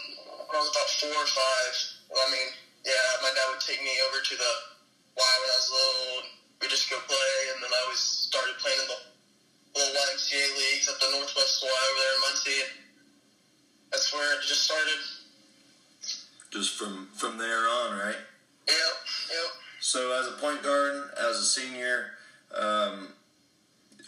when 0.49 0.57
I 0.57 0.61
was 0.61 0.73
about 0.73 0.91
four 1.01 1.13
or 1.13 1.31
five. 1.31 1.75
Well, 2.11 2.25
I 2.25 2.31
mean, 2.33 2.49
yeah, 2.85 3.21
my 3.21 3.33
dad 3.33 3.49
would 3.53 3.61
take 3.61 3.81
me 3.85 3.93
over 4.09 4.25
to 4.25 4.35
the 4.37 4.53
Y 5.17 5.33
when 5.41 5.51
I 5.53 5.57
was 5.57 5.69
little. 5.69 6.33
We 6.61 6.69
just 6.69 6.89
go 6.89 6.97
play, 7.05 7.37
and 7.53 7.61
then 7.61 7.69
I 7.69 7.79
always 7.85 8.01
started 8.01 8.57
playing 8.57 8.81
in 8.81 8.89
the 8.89 9.01
little 9.75 9.95
YMCA 9.95 10.45
leagues 10.57 10.89
at 10.89 11.01
the 11.01 11.11
Northwest 11.13 11.63
Y 11.63 11.69
over 11.69 12.01
there 12.01 12.15
in 12.15 12.21
Muncie. 12.23 12.63
That's 13.91 14.13
where 14.13 14.39
it 14.39 14.43
just 14.43 14.65
started. 14.65 15.01
Just 16.51 16.79
from 16.79 17.09
from 17.15 17.39
there 17.39 17.69
on, 17.69 17.99
right? 17.99 18.21
Yep, 18.67 18.97
yep. 19.31 19.51
So, 19.81 20.19
as 20.19 20.29
a 20.29 20.33
point 20.41 20.63
guard, 20.63 21.11
as 21.19 21.37
a 21.37 21.45
senior, 21.45 22.07
um, 22.57 23.09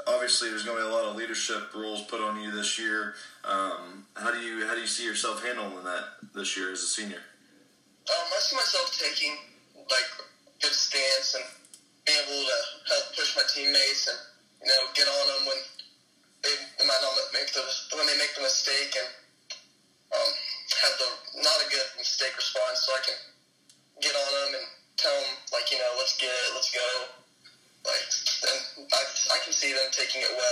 obviously 0.06 0.50
there's 0.50 0.64
going 0.64 0.78
to 0.78 0.84
be 0.84 0.88
a 0.88 0.92
lot 0.92 1.04
of 1.04 1.16
leadership 1.16 1.74
roles 1.74 2.02
put 2.02 2.20
on 2.20 2.40
you 2.40 2.50
this 2.50 2.78
year. 2.78 3.14
Um, 3.44 4.06
how 4.14 4.30
do 4.30 4.38
you 4.38 4.66
how 4.66 4.74
do 4.74 4.80
you 4.80 4.86
see 4.86 5.04
yourself 5.04 5.44
handling 5.44 5.84
that 5.84 6.04
this 6.34 6.56
year 6.56 6.72
as 6.72 6.82
a 6.82 6.86
senior? 6.86 7.22
Um, 8.08 8.26
I 8.30 8.38
see 8.40 8.56
myself 8.56 8.96
taking 8.98 9.36
like 9.90 10.26
good 10.62 10.72
stance 10.72 11.34
and 11.34 11.44
being 12.06 12.18
able 12.22 12.42
to 12.46 12.58
help 12.88 13.16
push 13.16 13.36
my 13.36 13.42
teammates 13.52 14.08
and 14.08 14.18
you 14.66 14.74
know 14.74 14.90
get 14.98 15.06
on 15.06 15.24
them 15.30 15.42
when 15.46 15.60
they, 16.42 16.54
they 16.74 16.86
might 16.90 16.98
not 16.98 17.14
make 17.30 17.46
the 17.54 17.62
when 17.94 18.06
they 18.10 18.18
make 18.18 18.34
the 18.34 18.42
mistake 18.42 18.98
and 18.98 19.10
um, 20.10 20.30
have 20.82 20.94
the 20.98 21.08
not 21.46 21.58
a 21.62 21.66
good 21.70 21.86
mistake 22.02 22.34
response, 22.34 22.82
so 22.82 22.90
I 22.90 23.02
can 23.06 23.18
get 24.02 24.10
on 24.10 24.30
them 24.34 24.50
and 24.58 24.66
tell 24.98 25.14
them 25.14 25.30
like 25.54 25.70
you 25.70 25.78
know 25.78 25.90
let's 26.02 26.18
get 26.18 26.34
it, 26.34 26.50
let's 26.58 26.74
go. 26.74 26.88
Like 27.86 28.06
and 28.50 28.90
I 28.90 29.02
I 29.34 29.38
can 29.46 29.54
see 29.54 29.70
them 29.70 29.86
taking 29.94 30.26
it 30.26 30.34
well 30.34 30.45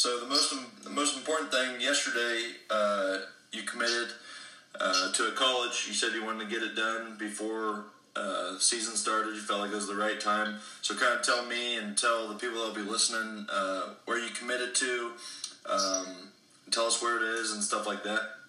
So 0.00 0.18
the 0.18 0.32
most 0.32 0.54
the 0.82 0.88
most 0.88 1.14
important 1.14 1.52
thing 1.52 1.78
yesterday, 1.78 2.56
uh, 2.70 3.18
you 3.52 3.64
committed 3.64 4.08
uh, 4.80 5.12
to 5.12 5.28
a 5.28 5.32
college. 5.32 5.84
You 5.88 5.92
said 5.92 6.14
you 6.14 6.24
wanted 6.24 6.48
to 6.48 6.50
get 6.50 6.62
it 6.62 6.74
done 6.74 7.18
before 7.18 7.84
uh, 8.16 8.56
season 8.56 8.96
started. 8.96 9.36
You 9.36 9.42
felt 9.42 9.60
like 9.60 9.72
it 9.72 9.74
was 9.74 9.88
the 9.88 10.00
right 10.00 10.18
time. 10.18 10.56
So 10.80 10.96
kind 10.96 11.12
of 11.12 11.20
tell 11.20 11.44
me 11.44 11.76
and 11.76 11.98
tell 11.98 12.28
the 12.28 12.34
people 12.40 12.64
that'll 12.64 12.82
be 12.82 12.90
listening 12.90 13.44
uh, 13.52 13.92
where 14.06 14.16
you 14.16 14.32
committed 14.32 14.74
to. 14.76 15.12
Um, 15.68 16.32
tell 16.70 16.86
us 16.86 17.02
where 17.02 17.20
it 17.20 17.36
is 17.36 17.52
and 17.52 17.62
stuff 17.62 17.86
like 17.86 18.02
that. 18.02 18.40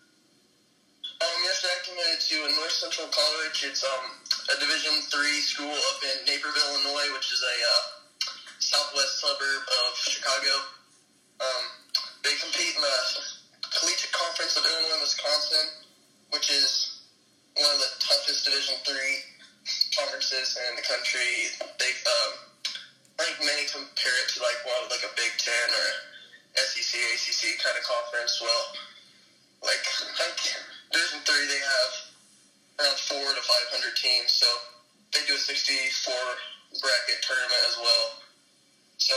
Um, 1.20 1.38
yesterday 1.44 1.76
I 1.76 1.82
committed 1.84 2.20
to 2.32 2.36
a 2.48 2.50
North 2.64 2.80
Central 2.80 3.12
College. 3.12 3.68
It's 3.68 3.84
um 3.84 4.08
a 4.24 4.58
Division 4.58 5.04
three 5.12 5.44
school 5.44 5.68
up 5.68 6.00
in 6.00 6.32
Naperville, 6.32 6.80
Illinois, 6.80 7.12
which 7.12 7.28
is 7.28 7.44
a 7.44 7.58
uh, 7.76 7.84
southwest 8.64 9.20
suburb 9.20 9.64
of 9.68 10.00
Chicago. 10.00 10.80
Um, 11.42 11.64
they 12.22 12.38
compete 12.38 12.78
in 12.78 12.82
the 12.86 13.00
Collegiate 13.74 14.14
Conference 14.14 14.54
of 14.58 14.64
Illinois 14.64 14.94
and 14.94 15.02
Wisconsin, 15.02 15.66
which 16.30 16.54
is 16.54 17.02
one 17.58 17.74
of 17.74 17.82
the 17.82 17.92
toughest 17.98 18.46
Division 18.46 18.78
three 18.86 19.16
conferences 19.98 20.54
in 20.70 20.78
the 20.78 20.86
country. 20.86 21.50
They 21.82 21.92
um, 22.06 22.32
I 23.18 23.26
think 23.26 23.42
many 23.42 23.66
compare 23.74 24.18
it 24.22 24.30
to 24.34 24.46
like 24.46 24.60
one 24.70 24.86
like 24.94 25.02
a 25.02 25.14
Big 25.18 25.34
Ten 25.42 25.68
or 25.74 25.88
SEC, 26.62 26.94
ACC 26.94 27.58
kind 27.58 27.74
of 27.74 27.86
conference. 27.90 28.38
Well, 28.38 28.64
like 29.66 29.82
like 30.22 30.38
Division 30.94 31.26
three, 31.26 31.46
they 31.50 31.62
have 31.62 31.92
around 32.86 33.00
four 33.02 33.26
to 33.34 33.42
five 33.42 33.68
hundred 33.74 33.98
teams, 33.98 34.30
so 34.30 34.46
they 35.10 35.26
do 35.26 35.34
a 35.34 35.42
sixty-four 35.42 36.26
bracket 36.78 37.20
tournament 37.26 37.64
as 37.66 37.78
well. 37.82 38.08
So 39.02 39.16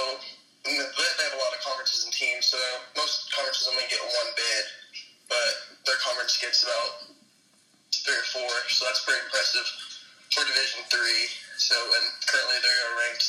and 0.65 0.81
they 0.81 1.25
have 1.29 1.37
a 1.37 1.43
lot 1.43 1.53
of 1.53 1.61
conferences 1.61 2.09
and 2.09 2.13
teams. 2.13 2.49
So 2.49 2.59
most 2.97 3.29
conferences 3.33 3.69
only 3.69 3.85
get 3.93 4.01
one 4.01 4.31
bid, 4.33 4.65
but 5.29 5.53
their 5.85 6.01
conference 6.01 6.41
gets 6.41 6.65
about 6.65 7.05
three 7.93 8.17
or 8.17 8.29
four. 8.33 8.53
So 8.73 8.89
that's 8.89 9.05
pretty 9.05 9.21
impressive 9.29 9.67
for 10.33 10.43
Division 10.49 10.83
three. 10.89 11.29
So 11.61 11.77
and 11.77 12.07
currently 12.25 12.59
they 12.65 12.77
are 12.89 12.93
ranked 13.09 13.27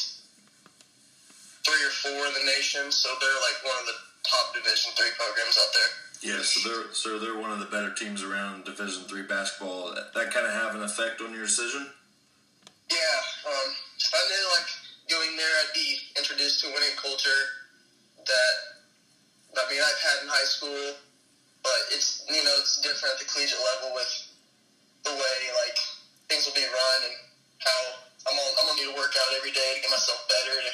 three 1.67 1.83
or 1.83 1.93
four 1.99 2.19
in 2.29 2.33
the 2.39 2.45
nation. 2.47 2.87
So 2.91 3.11
they're 3.19 3.41
like 3.43 3.59
one 3.67 3.79
of 3.83 3.87
the 3.91 3.97
top 4.23 4.55
Division 4.55 4.95
three 4.95 5.11
programs 5.19 5.59
out 5.59 5.71
there. 5.75 5.91
Yeah, 6.23 6.41
so 6.41 6.57
they're 6.63 6.87
so 6.95 7.19
they're 7.19 7.37
one 7.37 7.51
of 7.51 7.59
the 7.59 7.67
better 7.67 7.91
teams 7.91 8.23
around 8.23 8.63
Division 8.63 9.03
three 9.11 9.27
basketball. 9.27 9.91
That, 9.93 10.15
that 10.15 10.31
kind 10.31 10.47
of 10.47 10.55
have 10.55 10.73
an 10.73 10.81
effect 10.81 11.19
on 11.19 11.35
your 11.35 11.43
decision. 11.43 11.91
Yeah, 12.89 13.17
um, 13.49 13.69
I 14.13 14.21
knew 14.29 14.45
like 14.55 14.69
going 15.09 15.37
there, 15.37 15.53
I'd 15.61 15.73
be 15.73 16.01
introduced 16.17 16.61
to 16.63 16.69
a 16.69 16.71
winning 16.73 16.97
culture 16.97 17.41
that 18.25 18.55
I 19.55 19.63
mean 19.69 19.81
I've 19.81 20.01
had 20.01 20.17
in 20.25 20.27
high 20.29 20.49
school, 20.49 20.97
but 21.61 21.79
it's 21.93 22.25
you 22.27 22.41
know 22.41 22.55
it's 22.59 22.81
different 22.81 23.15
at 23.15 23.19
the 23.21 23.29
collegiate 23.29 23.61
level 23.61 23.93
with 23.93 24.11
the 25.05 25.13
way 25.13 25.37
like 25.61 25.77
things 26.27 26.49
will 26.49 26.57
be 26.57 26.65
run 26.65 26.99
and 27.05 27.15
how 27.61 27.79
I'm 28.25 28.35
on, 28.35 28.51
I'm 28.57 28.65
gonna 28.65 28.81
need 28.81 28.89
to 28.89 28.97
work 28.97 29.13
out 29.13 29.29
every 29.37 29.53
day 29.53 29.77
to 29.77 29.81
get 29.85 29.91
myself 29.93 30.25
better 30.25 30.57
to 30.57 30.71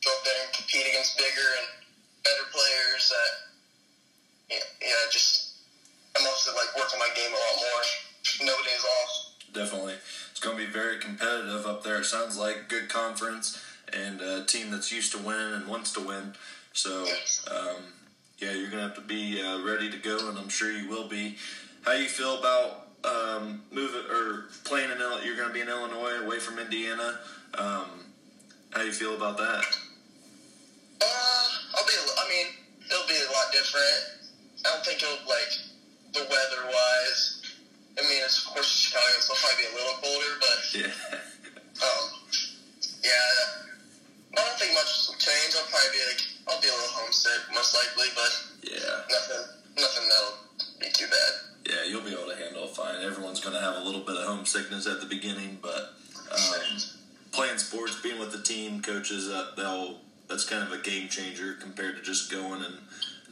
go 0.00 0.08
up 0.12 0.22
there 0.24 0.40
and 0.40 0.50
compete 0.56 0.88
against 0.88 1.20
bigger 1.20 1.50
and 1.60 1.68
better 2.24 2.46
players 2.48 3.12
that 3.12 3.32
yeah, 4.48 4.64
yeah 4.80 5.04
just 5.12 5.60
I'm 6.16 6.24
also 6.26 6.56
like 6.56 6.72
working 6.76 6.98
my 6.98 7.10
game 7.12 7.32
a 7.32 7.36
lot 7.36 7.56
more. 7.60 7.82
No 8.46 8.54
days 8.64 8.84
off. 8.84 9.12
Definitely, 9.52 9.94
it's 10.30 10.40
going 10.40 10.56
to 10.56 10.66
be 10.66 10.70
very 10.70 10.98
competitive 10.98 11.66
up 11.66 11.84
there. 11.84 12.00
It 12.00 12.06
sounds 12.06 12.36
like 12.36 12.68
good 12.68 12.88
conference 12.88 13.60
and 13.94 14.20
a 14.20 14.44
team 14.44 14.70
that's 14.70 14.92
used 14.92 15.12
to 15.12 15.18
winning 15.18 15.54
and 15.54 15.66
wants 15.68 15.92
to 15.92 16.00
win. 16.00 16.34
So, 16.72 17.06
um, 17.50 17.76
yeah, 18.38 18.52
you're 18.52 18.70
going 18.70 18.82
to 18.82 18.88
have 18.88 18.94
to 18.96 19.00
be 19.00 19.40
uh, 19.40 19.62
ready 19.62 19.90
to 19.90 19.96
go, 19.98 20.28
and 20.28 20.38
I'm 20.38 20.48
sure 20.48 20.72
you 20.72 20.88
will 20.88 21.08
be. 21.08 21.36
How 21.84 21.92
you 21.92 22.08
feel 22.08 22.38
about 22.38 22.88
um, 23.04 23.62
moving 23.70 24.02
or 24.10 24.46
playing 24.64 24.90
in? 24.90 24.98
Ill- 25.00 25.22
You're 25.24 25.36
going 25.36 25.48
to 25.48 25.54
be 25.54 25.60
in 25.60 25.68
Illinois, 25.68 26.24
away 26.24 26.38
from 26.40 26.58
Indiana. 26.58 27.20
Um, 27.56 27.86
how 28.72 28.82
you 28.82 28.92
feel 28.92 29.14
about 29.14 29.36
that? 29.38 29.64
Uh, 31.00 31.48
I'll 31.76 31.86
be. 31.86 31.92
I 31.94 32.28
mean, 32.28 32.46
it'll 32.90 33.06
be 33.06 33.14
a 33.14 33.30
lot 33.32 33.52
different. 33.52 34.34
I 34.66 34.70
don't 34.74 34.84
think 34.84 35.02
it'll 35.02 35.28
like 35.28 35.52
the 36.14 36.20
weather 36.20 36.62
wise. 36.66 37.42
I 37.98 38.02
mean, 38.02 38.22
it's 38.24 38.44
of 38.46 38.54
course 38.54 38.66
Chicago, 38.74 39.04
so 39.20 39.34
it'll 39.34 39.46
probably 39.46 39.62
be 39.62 39.70
a 39.70 39.74
little 39.78 39.96
colder, 40.02 40.34
but 40.40 40.58
Yeah, 40.74 41.18
um, 41.86 42.04
team, 58.54 58.80
coaches, 58.80 59.28
uh, 59.28 59.50
they'll 59.56 59.98
that's 60.28 60.44
kind 60.48 60.62
of 60.62 60.72
a 60.72 60.82
game 60.82 61.08
changer 61.08 61.54
compared 61.60 61.96
to 61.96 62.02
just 62.02 62.30
going 62.30 62.62
and 62.64 62.76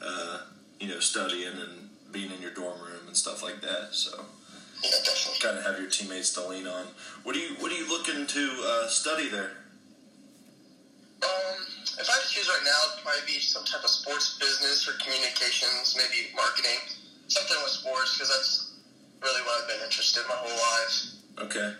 uh, 0.04 0.38
you 0.80 0.88
know 0.88 1.00
studying 1.00 1.52
and 1.54 1.88
being 2.10 2.30
in 2.30 2.42
your 2.42 2.50
dorm 2.52 2.78
room 2.80 3.06
and 3.06 3.16
stuff 3.16 3.42
like 3.42 3.60
that. 3.62 3.88
So 3.92 4.24
Yeah, 4.82 4.90
definitely. 5.04 5.40
kind 5.40 5.58
of 5.58 5.64
have 5.64 5.80
your 5.80 5.88
teammates 5.88 6.32
to 6.34 6.46
lean 6.46 6.66
on. 6.66 6.86
What 7.22 7.34
do 7.34 7.40
you 7.40 7.54
What 7.60 7.72
are 7.72 7.76
you 7.76 7.88
looking 7.88 8.26
to 8.26 8.44
uh, 8.66 8.88
study 8.88 9.28
there? 9.28 9.52
Um, 11.22 11.58
if 12.02 12.10
I 12.10 12.12
had 12.18 12.22
to 12.22 12.28
choose 12.28 12.48
right 12.48 12.64
now, 12.64 12.78
it'd 12.92 13.04
probably 13.04 13.22
be 13.26 13.38
some 13.38 13.64
type 13.64 13.84
of 13.84 13.90
sports 13.90 14.36
business 14.38 14.88
or 14.88 14.92
communications, 14.98 15.94
maybe 15.96 16.34
marketing, 16.34 16.82
something 17.28 17.56
with 17.62 17.70
sports, 17.70 18.18
because 18.18 18.28
that's 18.28 18.74
really 19.22 19.40
what 19.46 19.62
I've 19.62 19.68
been 19.68 19.84
interested 19.86 20.22
in 20.22 20.28
my 20.28 20.34
whole 20.34 20.50
life. 20.50 21.46
Okay. 21.46 21.74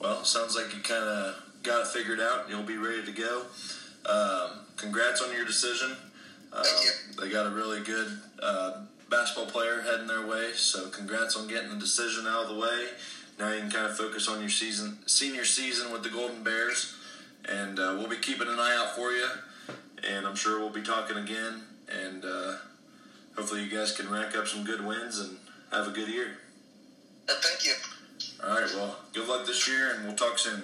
Well, 0.00 0.24
sounds 0.24 0.56
like 0.56 0.74
you 0.74 0.82
kind 0.82 1.04
of 1.06 1.36
got 1.62 1.82
it 1.82 1.86
figured 1.88 2.20
out. 2.20 2.42
and 2.42 2.50
You'll 2.50 2.62
be 2.62 2.76
ready 2.76 3.04
to 3.04 3.12
go. 3.12 3.42
Um, 4.06 4.60
congrats 4.76 5.22
on 5.22 5.32
your 5.34 5.44
decision. 5.44 5.96
Uh, 6.52 6.62
Thank 6.62 6.84
you. 6.84 7.22
They 7.22 7.30
got 7.30 7.46
a 7.46 7.50
really 7.50 7.80
good 7.80 8.18
uh, 8.42 8.82
basketball 9.10 9.46
player 9.50 9.82
heading 9.82 10.06
their 10.06 10.26
way, 10.26 10.52
so 10.54 10.88
congrats 10.88 11.36
on 11.36 11.48
getting 11.48 11.70
the 11.70 11.76
decision 11.76 12.26
out 12.26 12.44
of 12.44 12.54
the 12.54 12.60
way. 12.60 12.88
Now 13.38 13.52
you 13.52 13.60
can 13.60 13.70
kind 13.70 13.86
of 13.86 13.96
focus 13.96 14.28
on 14.28 14.40
your 14.40 14.50
season, 14.50 14.98
senior 15.06 15.44
season 15.44 15.92
with 15.92 16.02
the 16.02 16.10
Golden 16.10 16.42
Bears, 16.42 16.94
and 17.48 17.78
uh, 17.78 17.94
we'll 17.98 18.08
be 18.08 18.16
keeping 18.16 18.48
an 18.48 18.58
eye 18.58 18.76
out 18.78 18.94
for 18.94 19.12
you. 19.12 19.26
And 20.08 20.26
I'm 20.26 20.34
sure 20.36 20.58
we'll 20.58 20.70
be 20.70 20.82
talking 20.82 21.16
again, 21.16 21.62
and 21.88 22.24
uh, 22.24 22.56
hopefully 23.36 23.62
you 23.62 23.70
guys 23.70 23.96
can 23.96 24.10
rack 24.10 24.36
up 24.36 24.48
some 24.48 24.64
good 24.64 24.84
wins 24.84 25.20
and 25.20 25.38
have 25.72 25.88
a 25.88 25.90
good 25.92 26.08
year. 26.08 26.38
Uh, 27.28 27.34
thank 27.40 27.64
you. 27.64 27.74
All 28.44 28.60
right. 28.60 28.70
Well, 28.74 28.96
good 29.12 29.28
luck 29.28 29.46
this 29.46 29.68
year, 29.68 29.94
and 29.94 30.04
we'll 30.06 30.16
talk 30.16 30.38
soon. 30.38 30.62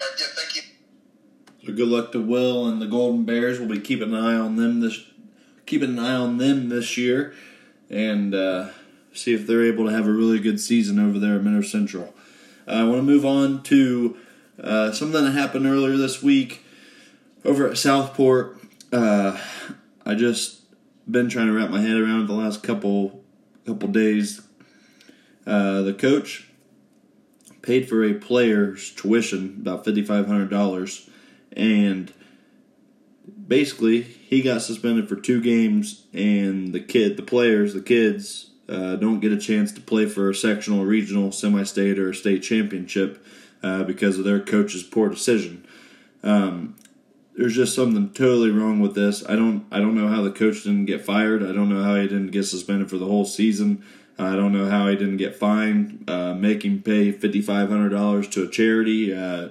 Yeah, 0.00 0.26
thank 0.34 0.56
you. 0.56 0.62
So 1.66 1.72
good 1.72 1.88
luck 1.88 2.12
to 2.12 2.20
Will 2.22 2.66
and 2.66 2.80
the 2.80 2.86
Golden 2.86 3.24
Bears. 3.24 3.58
We'll 3.58 3.68
be 3.68 3.80
keeping 3.80 4.14
an 4.14 4.14
eye 4.14 4.34
on 4.34 4.56
them 4.56 4.80
this 4.80 5.04
keeping 5.66 5.90
an 5.90 5.98
eye 6.00 6.14
on 6.14 6.38
them 6.38 6.68
this 6.68 6.96
year, 6.96 7.32
and 7.88 8.34
uh, 8.34 8.70
see 9.12 9.32
if 9.34 9.46
they're 9.46 9.64
able 9.64 9.86
to 9.86 9.92
have 9.92 10.06
a 10.06 10.10
really 10.10 10.40
good 10.40 10.60
season 10.60 10.98
over 10.98 11.18
there 11.18 11.36
at 11.36 11.42
Minnesota 11.42 11.68
Central. 11.68 12.14
Uh, 12.66 12.72
I 12.72 12.84
want 12.84 12.96
to 12.98 13.02
move 13.02 13.24
on 13.24 13.62
to 13.64 14.16
uh, 14.60 14.90
something 14.92 15.24
that 15.24 15.30
happened 15.30 15.66
earlier 15.66 15.96
this 15.96 16.22
week 16.22 16.64
over 17.44 17.68
at 17.68 17.78
Southport. 17.78 18.58
Uh, 18.92 19.38
I 20.04 20.14
just 20.14 20.62
been 21.10 21.28
trying 21.28 21.46
to 21.46 21.52
wrap 21.52 21.70
my 21.70 21.80
head 21.80 21.96
around 21.96 22.26
the 22.26 22.34
last 22.34 22.62
couple 22.62 23.22
couple 23.64 23.88
days. 23.88 24.40
Uh, 25.46 25.82
the 25.82 25.94
coach 25.94 26.49
paid 27.62 27.88
for 27.88 28.04
a 28.04 28.14
player's 28.14 28.90
tuition, 28.92 29.58
about 29.60 29.84
fifty 29.84 30.02
five 30.02 30.26
hundred 30.26 30.50
dollars, 30.50 31.08
and 31.52 32.12
basically 33.46 34.02
he 34.02 34.42
got 34.42 34.62
suspended 34.62 35.08
for 35.08 35.16
two 35.16 35.40
games, 35.40 36.06
and 36.12 36.72
the 36.72 36.80
kid, 36.80 37.16
the 37.16 37.22
players, 37.22 37.74
the 37.74 37.82
kids 37.82 38.50
uh, 38.68 38.96
don't 38.96 39.20
get 39.20 39.32
a 39.32 39.38
chance 39.38 39.72
to 39.72 39.80
play 39.80 40.06
for 40.06 40.30
a 40.30 40.34
sectional, 40.34 40.84
regional, 40.84 41.32
semi-state, 41.32 41.98
or 41.98 42.10
a 42.10 42.14
state 42.14 42.42
championship 42.42 43.24
uh, 43.62 43.82
because 43.82 44.18
of 44.18 44.24
their 44.24 44.40
coach's 44.40 44.84
poor 44.84 45.08
decision. 45.08 45.66
Um, 46.22 46.76
there's 47.36 47.56
just 47.56 47.74
something 47.74 48.10
totally 48.10 48.50
wrong 48.50 48.80
with 48.80 48.94
this. 48.94 49.24
I 49.26 49.34
don't 49.34 49.66
I 49.70 49.78
don't 49.78 49.94
know 49.94 50.08
how 50.08 50.22
the 50.22 50.30
coach 50.30 50.64
didn't 50.64 50.86
get 50.86 51.04
fired. 51.04 51.42
I 51.42 51.52
don't 51.52 51.68
know 51.68 51.82
how 51.82 51.96
he 51.96 52.02
didn't 52.02 52.30
get 52.32 52.44
suspended 52.44 52.90
for 52.90 52.98
the 52.98 53.06
whole 53.06 53.24
season. 53.24 53.84
I 54.18 54.36
don't 54.36 54.52
know 54.52 54.68
how 54.68 54.88
he 54.88 54.96
didn't 54.96 55.16
get 55.16 55.36
fined. 55.36 56.04
Uh, 56.08 56.34
make 56.34 56.64
him 56.64 56.82
pay 56.82 57.12
fifty 57.12 57.40
five 57.40 57.68
hundred 57.68 57.90
dollars 57.90 58.28
to 58.28 58.44
a 58.44 58.48
charity, 58.48 59.14
uh, 59.14 59.48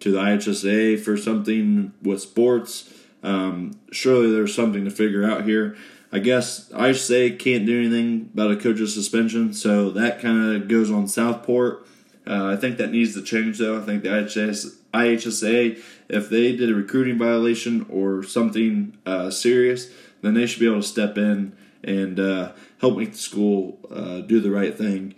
to 0.00 0.12
the 0.12 0.18
IHSA 0.18 1.00
for 1.00 1.16
something 1.16 1.92
with 2.02 2.20
sports. 2.20 2.92
Um, 3.22 3.78
surely 3.92 4.30
there's 4.30 4.54
something 4.54 4.84
to 4.84 4.90
figure 4.90 5.24
out 5.24 5.44
here. 5.44 5.76
I 6.12 6.18
guess 6.18 6.68
IHSA 6.70 7.38
can't 7.38 7.66
do 7.66 7.78
anything 7.78 8.30
about 8.34 8.50
a 8.50 8.56
coach's 8.56 8.94
suspension, 8.94 9.52
so 9.52 9.90
that 9.90 10.20
kind 10.20 10.56
of 10.56 10.68
goes 10.68 10.90
on 10.90 11.06
Southport. 11.06 11.86
Uh, 12.26 12.46
I 12.46 12.56
think 12.56 12.78
that 12.78 12.90
needs 12.90 13.14
to 13.14 13.22
change, 13.22 13.58
though. 13.58 13.80
I 13.80 13.84
think 13.84 14.02
the 14.02 14.08
IHS, 14.08 14.76
IHSA, 14.92 15.80
if 16.08 16.28
they 16.28 16.56
did 16.56 16.70
a 16.70 16.74
recruiting 16.74 17.18
violation 17.18 17.86
or 17.88 18.22
something 18.22 18.98
uh, 19.06 19.30
serious, 19.30 19.88
then 20.22 20.34
they 20.34 20.46
should 20.46 20.60
be 20.60 20.66
able 20.66 20.82
to 20.82 20.86
step 20.86 21.16
in 21.16 21.56
and 21.82 22.20
uh, 22.20 22.52
help 22.80 22.96
make 22.96 23.12
the 23.12 23.18
school 23.18 23.78
uh, 23.90 24.20
do 24.20 24.40
the 24.40 24.50
right 24.50 24.76
thing. 24.76 25.14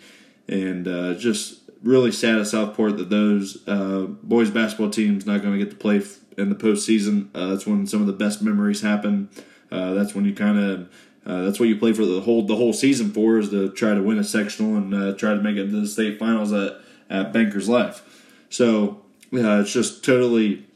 And 0.48 0.86
uh, 0.88 1.14
just 1.14 1.60
really 1.82 2.12
sad 2.12 2.38
at 2.38 2.46
Southport 2.46 2.96
that 2.98 3.10
those 3.10 3.66
uh, 3.66 4.06
boys 4.22 4.50
basketball 4.50 4.90
teams 4.90 5.26
not 5.26 5.42
going 5.42 5.58
to 5.58 5.64
get 5.64 5.70
to 5.70 5.76
play 5.76 6.02
in 6.36 6.48
the 6.48 6.54
postseason. 6.54 7.32
that's 7.32 7.66
when 7.66 7.86
some 7.86 8.00
of 8.00 8.06
the 8.06 8.12
best 8.12 8.42
memories 8.42 8.82
happen. 8.82 9.28
that's 9.70 10.14
when 10.14 10.24
you 10.24 10.34
kind 10.34 10.58
of 10.58 10.88
uh, 11.24 11.42
that's 11.42 11.60
what 11.60 11.68
you 11.68 11.76
play 11.76 11.92
for 11.92 12.04
the 12.04 12.20
whole 12.20 12.42
the 12.42 12.56
whole 12.56 12.72
season 12.72 13.10
for 13.12 13.38
is 13.38 13.50
to 13.50 13.70
try 13.72 13.94
to 13.94 14.02
win 14.02 14.18
a 14.18 14.24
sectional 14.24 14.76
and 14.76 14.92
uh, 14.92 15.14
try 15.16 15.34
to 15.34 15.40
make 15.40 15.56
it 15.56 15.66
to 15.66 15.80
the 15.80 15.86
state 15.86 16.18
finals 16.18 16.52
at 16.52 16.80
at 17.08 17.32
Bankers 17.32 17.68
Life. 17.68 18.02
So 18.50 19.02
uh, 19.32 19.60
it's 19.60 19.72
just 19.72 20.04
totally. 20.04 20.66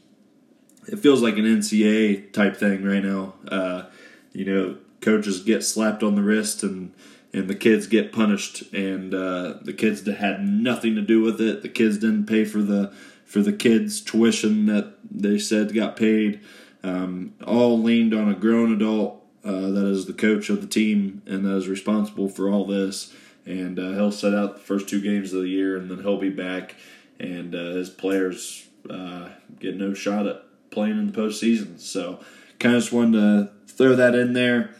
It 0.87 0.99
feels 0.99 1.21
like 1.21 1.35
an 1.35 1.43
NCAA 1.43 2.31
type 2.31 2.55
thing 2.55 2.83
right 2.83 3.03
now. 3.03 3.33
Uh, 3.45 3.83
you 4.31 4.45
know, 4.45 4.77
coaches 5.01 5.41
get 5.41 5.63
slapped 5.63 6.03
on 6.03 6.15
the 6.15 6.23
wrist 6.23 6.63
and 6.63 6.93
and 7.33 7.49
the 7.49 7.55
kids 7.55 7.87
get 7.87 8.13
punished, 8.13 8.61
and 8.73 9.13
uh, 9.13 9.55
the 9.61 9.73
kids 9.73 10.07
had 10.07 10.47
nothing 10.47 10.95
to 10.95 11.01
do 11.01 11.21
with 11.21 11.41
it. 11.41 11.61
The 11.61 11.69
kids 11.69 11.97
didn't 11.97 12.25
pay 12.25 12.45
for 12.45 12.61
the 12.61 12.93
for 13.25 13.41
the 13.41 13.53
kids' 13.53 14.01
tuition 14.01 14.65
that 14.67 14.93
they 15.09 15.37
said 15.37 15.73
got 15.73 15.95
paid. 15.95 16.39
Um, 16.83 17.33
all 17.45 17.81
leaned 17.81 18.13
on 18.13 18.29
a 18.29 18.35
grown 18.35 18.71
adult 18.71 19.25
uh, 19.43 19.51
that 19.51 19.85
is 19.85 20.05
the 20.05 20.13
coach 20.13 20.49
of 20.49 20.61
the 20.61 20.67
team 20.67 21.21
and 21.25 21.43
that 21.43 21.55
is 21.57 21.67
responsible 21.67 22.29
for 22.29 22.49
all 22.49 22.65
this 22.65 23.13
and 23.47 23.79
uh, 23.79 23.93
he'll 23.93 24.11
set 24.11 24.35
out 24.35 24.55
the 24.55 24.61
first 24.61 24.89
two 24.89 25.01
games 25.01 25.33
of 25.33 25.41
the 25.41 25.47
year, 25.47 25.77
and 25.77 25.89
then 25.89 25.99
he'll 25.99 26.19
be 26.19 26.29
back, 26.29 26.75
and 27.19 27.55
uh, 27.55 27.71
his 27.75 27.89
players 27.89 28.67
uh, 28.89 29.29
get 29.59 29.77
no 29.77 29.93
shot 29.93 30.27
at 30.27 30.43
playing 30.69 30.97
in 30.97 31.11
the 31.11 31.17
postseason. 31.17 31.79
So, 31.79 32.19
kind 32.59 32.75
of 32.75 32.81
just 32.81 32.93
wanted 32.93 33.17
to 33.17 33.49
throw 33.73 33.95
that 33.95 34.15
in 34.15 34.33
there. 34.33 34.71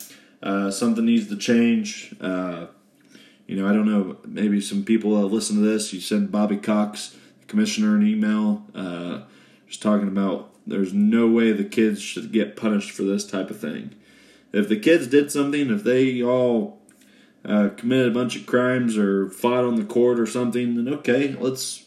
Uh, 0.42 0.70
something 0.72 1.06
needs 1.06 1.28
to 1.28 1.38
change. 1.38 2.16
Uh, 2.22 2.68
you 3.48 3.56
know, 3.56 3.68
I 3.68 3.74
don't 3.74 3.86
know. 3.86 4.18
Maybe 4.26 4.62
some 4.62 4.84
people 4.84 5.20
that 5.20 5.28
listen 5.28 5.56
to 5.56 5.62
this, 5.62 5.94
you 5.94 6.02
send 6.02 6.32
Bobby 6.32 6.58
Cox, 6.58 7.16
the 7.42 7.48
commissioner, 7.48 7.96
an 7.96 8.06
email, 8.06 8.66
uh, 8.76 9.22
just 9.68 9.82
talking 9.82 10.08
about 10.08 10.54
there's 10.68 10.94
no 10.94 11.28
way 11.28 11.52
the 11.54 11.64
kids 11.64 12.02
should 12.02 12.32
get 12.32 12.58
punished 12.58 12.92
for 12.92 13.04
this 13.04 13.26
type 13.26 13.50
of 13.50 13.60
thing. 13.60 13.96
If 14.52 14.68
the 14.68 14.80
kids 14.80 15.08
did 15.08 15.32
something, 15.32 15.70
if 15.70 15.84
they 15.84 16.22
all 16.22 16.82
uh, 17.46 17.70
committed 17.78 18.10
a 18.10 18.14
bunch 18.14 18.36
of 18.36 18.46
crimes 18.46 18.98
or 18.98 19.30
fought 19.30 19.64
on 19.64 19.76
the 19.76 19.86
court 19.86 20.20
or 20.20 20.26
something, 20.26 20.76
then 20.76 20.94
okay, 20.96 21.36
let's, 21.40 21.86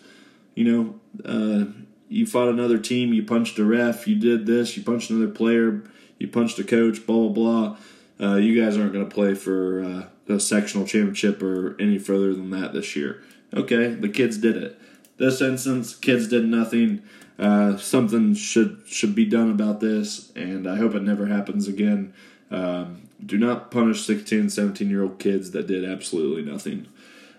you 0.54 0.64
know, 0.64 1.00
uh, 1.24 1.70
you 2.08 2.26
fought 2.26 2.48
another 2.48 2.78
team, 2.78 3.12
you 3.12 3.22
punched 3.22 3.58
a 3.58 3.64
ref, 3.64 4.08
you 4.08 4.16
did 4.16 4.46
this, 4.46 4.76
you 4.76 4.82
punched 4.82 5.10
another 5.10 5.30
player, 5.30 5.82
you 6.18 6.26
punched 6.28 6.58
a 6.58 6.64
coach, 6.64 7.06
blah, 7.06 7.28
blah, 7.28 7.28
blah. 7.28 7.76
Uh, 8.20 8.36
you 8.36 8.62
guys 8.62 8.76
aren't 8.76 8.92
going 8.92 9.08
to 9.08 9.14
play 9.14 9.34
for 9.34 9.82
uh, 9.82 10.34
a 10.34 10.40
sectional 10.40 10.86
championship 10.86 11.42
or 11.42 11.76
any 11.80 11.98
further 11.98 12.34
than 12.34 12.50
that 12.50 12.72
this 12.72 12.94
year. 12.94 13.22
Okay, 13.54 13.88
the 13.88 14.08
kids 14.08 14.38
did 14.38 14.56
it. 14.56 14.80
This 15.16 15.40
instance, 15.40 15.94
kids 15.94 16.28
did 16.28 16.44
nothing. 16.44 17.02
Uh, 17.38 17.76
something 17.78 18.34
should 18.34 18.82
should 18.86 19.14
be 19.14 19.24
done 19.24 19.50
about 19.50 19.80
this, 19.80 20.30
and 20.36 20.68
I 20.68 20.76
hope 20.76 20.94
it 20.94 21.02
never 21.02 21.26
happens 21.26 21.66
again. 21.66 22.12
Um, 22.50 23.08
do 23.24 23.38
not 23.38 23.70
punish 23.70 24.04
16 24.04 24.50
17 24.50 24.88
year 24.88 25.02
old 25.02 25.18
kids 25.18 25.50
that 25.52 25.66
did 25.66 25.84
absolutely 25.84 26.42
nothing. 26.42 26.86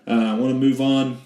Uh, 0.06 0.10
I 0.10 0.34
want 0.34 0.52
to 0.52 0.58
move 0.58 0.80
on. 0.80 1.22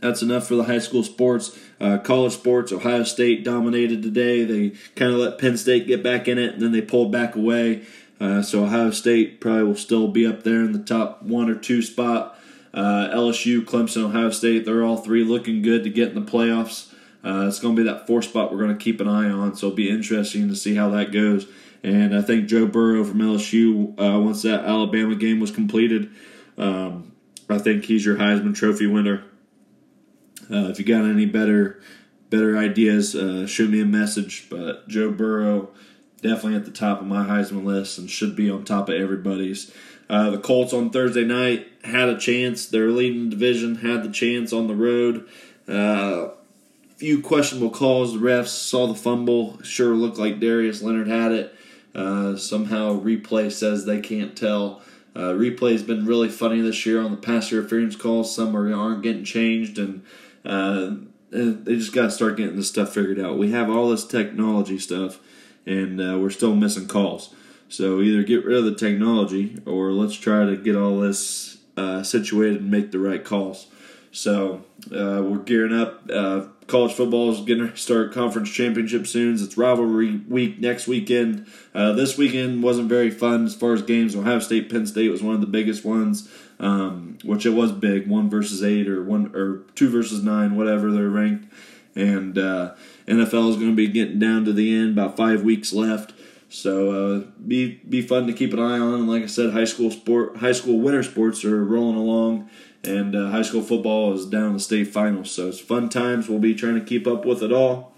That's 0.00 0.22
enough 0.22 0.46
for 0.46 0.54
the 0.54 0.64
high 0.64 0.78
school 0.78 1.02
sports. 1.02 1.58
Uh, 1.80 1.98
college 1.98 2.32
sports, 2.32 2.72
Ohio 2.72 3.04
State 3.04 3.44
dominated 3.44 4.02
today. 4.02 4.44
They 4.44 4.70
kind 4.96 5.12
of 5.12 5.18
let 5.18 5.38
Penn 5.38 5.56
State 5.56 5.86
get 5.86 6.02
back 6.02 6.28
in 6.28 6.38
it, 6.38 6.54
and 6.54 6.62
then 6.62 6.72
they 6.72 6.80
pulled 6.80 7.12
back 7.12 7.34
away. 7.36 7.82
Uh, 8.22 8.40
so 8.40 8.64
Ohio 8.64 8.92
State 8.92 9.40
probably 9.40 9.64
will 9.64 9.74
still 9.74 10.06
be 10.06 10.24
up 10.24 10.44
there 10.44 10.60
in 10.60 10.70
the 10.70 10.78
top 10.78 11.22
one 11.22 11.50
or 11.50 11.56
two 11.56 11.82
spot. 11.82 12.38
Uh, 12.72 13.10
LSU, 13.12 13.62
Clemson, 13.64 14.04
Ohio 14.04 14.30
State, 14.30 14.64
they're 14.64 14.84
all 14.84 14.96
three 14.96 15.24
looking 15.24 15.60
good 15.60 15.82
to 15.82 15.90
get 15.90 16.10
in 16.10 16.14
the 16.14 16.30
playoffs. 16.30 16.92
Uh, 17.24 17.46
it's 17.48 17.58
going 17.58 17.74
to 17.74 17.82
be 17.82 17.88
that 17.88 18.06
four 18.06 18.22
spot 18.22 18.52
we're 18.52 18.58
going 18.58 18.76
to 18.76 18.82
keep 18.82 19.00
an 19.00 19.08
eye 19.08 19.28
on, 19.28 19.56
so 19.56 19.66
it'll 19.66 19.76
be 19.76 19.90
interesting 19.90 20.48
to 20.48 20.54
see 20.54 20.76
how 20.76 20.88
that 20.90 21.10
goes. 21.10 21.48
And 21.82 22.16
I 22.16 22.22
think 22.22 22.46
Joe 22.46 22.64
Burrow 22.64 23.02
from 23.02 23.18
LSU, 23.18 23.90
uh, 24.00 24.20
once 24.20 24.42
that 24.42 24.64
Alabama 24.64 25.16
game 25.16 25.40
was 25.40 25.50
completed, 25.50 26.08
um, 26.56 27.10
I 27.50 27.58
think 27.58 27.86
he's 27.86 28.06
your 28.06 28.18
Heisman 28.18 28.54
Trophy 28.54 28.86
winner. 28.86 29.24
Uh, 30.48 30.68
if 30.68 30.78
you 30.78 30.84
got 30.84 31.04
any 31.04 31.26
better 31.26 31.80
better 32.30 32.56
ideas, 32.56 33.16
uh, 33.16 33.48
shoot 33.48 33.68
me 33.68 33.80
a 33.80 33.84
message. 33.84 34.46
But 34.48 34.88
Joe 34.88 35.10
Burrow 35.10 35.70
definitely 36.22 36.56
at 36.56 36.64
the 36.64 36.70
top 36.70 37.00
of 37.00 37.06
my 37.06 37.24
Heisman 37.24 37.64
list 37.64 37.98
and 37.98 38.10
should 38.10 38.34
be 38.34 38.48
on 38.48 38.64
top 38.64 38.88
of 38.88 38.94
everybody's. 38.94 39.72
Uh, 40.08 40.30
the 40.30 40.38
Colts 40.38 40.72
on 40.72 40.90
Thursday 40.90 41.24
night 41.24 41.66
had 41.84 42.08
a 42.08 42.18
chance. 42.18 42.66
They're 42.66 42.90
leading 42.90 43.24
the 43.24 43.30
division, 43.30 43.76
had 43.76 44.02
the 44.02 44.12
chance 44.12 44.52
on 44.52 44.66
the 44.68 44.74
road. 44.74 45.28
Uh, 45.68 46.28
few 46.96 47.20
questionable 47.20 47.70
calls. 47.70 48.12
The 48.12 48.20
refs 48.20 48.48
saw 48.48 48.86
the 48.86 48.94
fumble. 48.94 49.60
Sure 49.62 49.94
looked 49.94 50.18
like 50.18 50.40
Darius 50.40 50.82
Leonard 50.82 51.08
had 51.08 51.32
it. 51.32 51.54
Uh, 51.94 52.36
somehow 52.36 52.98
replay 52.98 53.50
says 53.50 53.84
they 53.84 54.00
can't 54.00 54.36
tell. 54.36 54.82
Uh, 55.14 55.32
replay's 55.32 55.82
been 55.82 56.06
really 56.06 56.28
funny 56.28 56.60
this 56.60 56.86
year 56.86 57.02
on 57.02 57.10
the 57.10 57.16
pass 57.16 57.52
interference 57.52 57.96
calls. 57.96 58.34
Some 58.34 58.56
are, 58.56 58.72
aren't 58.72 59.02
getting 59.02 59.24
changed, 59.24 59.78
and 59.78 60.02
uh, 60.44 60.92
they 61.30 61.76
just 61.76 61.92
got 61.92 62.04
to 62.04 62.10
start 62.10 62.36
getting 62.36 62.56
this 62.56 62.68
stuff 62.68 62.94
figured 62.94 63.18
out. 63.20 63.38
We 63.38 63.50
have 63.50 63.68
all 63.68 63.90
this 63.90 64.06
technology 64.06 64.78
stuff, 64.78 65.18
and 65.66 66.00
uh, 66.00 66.18
we're 66.18 66.30
still 66.30 66.54
missing 66.54 66.88
calls. 66.88 67.34
So 67.68 68.00
either 68.00 68.22
get 68.22 68.44
rid 68.44 68.58
of 68.58 68.64
the 68.64 68.74
technology, 68.74 69.58
or 69.64 69.92
let's 69.92 70.14
try 70.14 70.44
to 70.44 70.56
get 70.56 70.76
all 70.76 71.00
this 71.00 71.58
uh, 71.76 72.02
situated 72.02 72.60
and 72.60 72.70
make 72.70 72.90
the 72.90 72.98
right 72.98 73.24
calls. 73.24 73.68
So 74.10 74.64
uh, 74.86 75.22
we're 75.22 75.38
gearing 75.38 75.72
up. 75.72 76.02
Uh, 76.12 76.42
college 76.66 76.92
football 76.92 77.30
is 77.30 77.40
going 77.40 77.60
to 77.70 77.76
start 77.76 78.12
conference 78.12 78.50
championship 78.50 79.06
soon. 79.06 79.34
It's 79.34 79.56
rivalry 79.56 80.18
week 80.28 80.58
next 80.58 80.86
weekend. 80.86 81.46
Uh, 81.74 81.92
this 81.92 82.18
weekend 82.18 82.62
wasn't 82.62 82.88
very 82.88 83.10
fun 83.10 83.46
as 83.46 83.54
far 83.54 83.72
as 83.72 83.82
games. 83.82 84.14
Ohio 84.14 84.38
State, 84.38 84.70
Penn 84.70 84.86
State 84.86 85.10
was 85.10 85.22
one 85.22 85.34
of 85.34 85.40
the 85.40 85.46
biggest 85.46 85.84
ones, 85.84 86.30
um, 86.60 87.16
which 87.24 87.46
it 87.46 87.50
was 87.50 87.72
big. 87.72 88.06
One 88.06 88.28
versus 88.28 88.62
eight 88.62 88.88
or 88.88 89.02
one 89.02 89.34
or 89.34 89.64
two 89.74 89.88
versus 89.88 90.22
nine, 90.22 90.56
whatever 90.56 90.90
they're 90.90 91.08
ranked. 91.08 91.52
And 91.94 92.38
uh, 92.38 92.74
NFL 93.06 93.50
is 93.50 93.56
going 93.56 93.70
to 93.70 93.76
be 93.76 93.88
getting 93.88 94.18
down 94.18 94.44
to 94.44 94.52
the 94.52 94.74
end. 94.74 94.92
About 94.92 95.16
five 95.16 95.42
weeks 95.42 95.72
left. 95.72 96.12
So 96.48 96.90
uh, 96.90 97.24
be 97.46 97.80
be 97.88 98.02
fun 98.02 98.26
to 98.26 98.32
keep 98.32 98.52
an 98.52 98.58
eye 98.58 98.78
on. 98.78 98.94
And 98.94 99.08
like 99.08 99.22
I 99.22 99.26
said, 99.26 99.52
high 99.52 99.64
school 99.64 99.90
sport, 99.90 100.38
high 100.38 100.52
school 100.52 100.78
winter 100.80 101.02
sports 101.02 101.44
are 101.44 101.64
rolling 101.64 101.96
along 101.96 102.50
and 102.84 103.14
uh, 103.14 103.30
high 103.30 103.42
school 103.42 103.62
football 103.62 104.12
is 104.12 104.26
down 104.26 104.54
the 104.54 104.60
state 104.60 104.88
finals. 104.88 105.30
So 105.30 105.48
it's 105.48 105.60
fun 105.60 105.88
times. 105.88 106.28
We'll 106.28 106.38
be 106.38 106.54
trying 106.54 106.74
to 106.74 106.84
keep 106.84 107.06
up 107.06 107.24
with 107.24 107.42
it 107.42 107.52
all. 107.52 107.94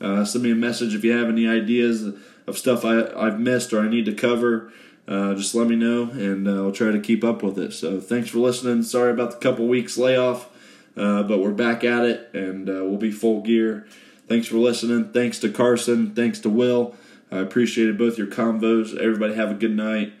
Uh, 0.00 0.24
send 0.24 0.44
me 0.44 0.50
a 0.50 0.56
message 0.56 0.94
if 0.94 1.04
you 1.04 1.12
have 1.12 1.28
any 1.28 1.48
ideas 1.48 2.14
of 2.46 2.58
stuff 2.58 2.84
I, 2.84 3.06
I've 3.16 3.40
missed 3.40 3.72
or 3.72 3.80
I 3.80 3.88
need 3.88 4.04
to 4.06 4.14
cover. 4.14 4.72
Uh, 5.08 5.34
just 5.34 5.54
let 5.54 5.68
me 5.68 5.76
know, 5.76 6.10
and 6.10 6.48
uh, 6.48 6.64
I'll 6.64 6.72
try 6.72 6.90
to 6.90 6.98
keep 6.98 7.22
up 7.22 7.42
with 7.42 7.58
it. 7.58 7.72
So 7.72 8.00
thanks 8.00 8.28
for 8.28 8.38
listening. 8.38 8.82
Sorry 8.82 9.12
about 9.12 9.30
the 9.30 9.36
couple 9.36 9.66
weeks 9.68 9.96
layoff, 9.96 10.48
uh, 10.96 11.22
but 11.22 11.38
we're 11.38 11.52
back 11.52 11.84
at 11.84 12.04
it, 12.04 12.30
and 12.32 12.68
uh, 12.68 12.84
we'll 12.84 12.96
be 12.96 13.10
full 13.10 13.42
gear. 13.42 13.86
Thanks 14.28 14.48
for 14.48 14.56
listening. 14.56 15.12
Thanks 15.12 15.38
to 15.40 15.50
Carson. 15.50 16.14
Thanks 16.14 16.40
to 16.40 16.50
Will. 16.50 16.94
I 17.30 17.38
appreciated 17.38 17.98
both 17.98 18.18
your 18.18 18.26
convos. 18.26 18.96
Everybody 18.96 19.34
have 19.34 19.50
a 19.50 19.54
good 19.54 19.76
night, 19.76 20.12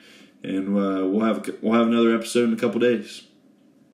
and 0.42 0.68
uh, 0.68 1.06
we'll 1.06 1.24
have 1.24 1.48
we'll 1.62 1.78
have 1.78 1.86
another 1.86 2.14
episode 2.14 2.48
in 2.48 2.54
a 2.54 2.58
couple 2.58 2.80
days. 2.80 3.22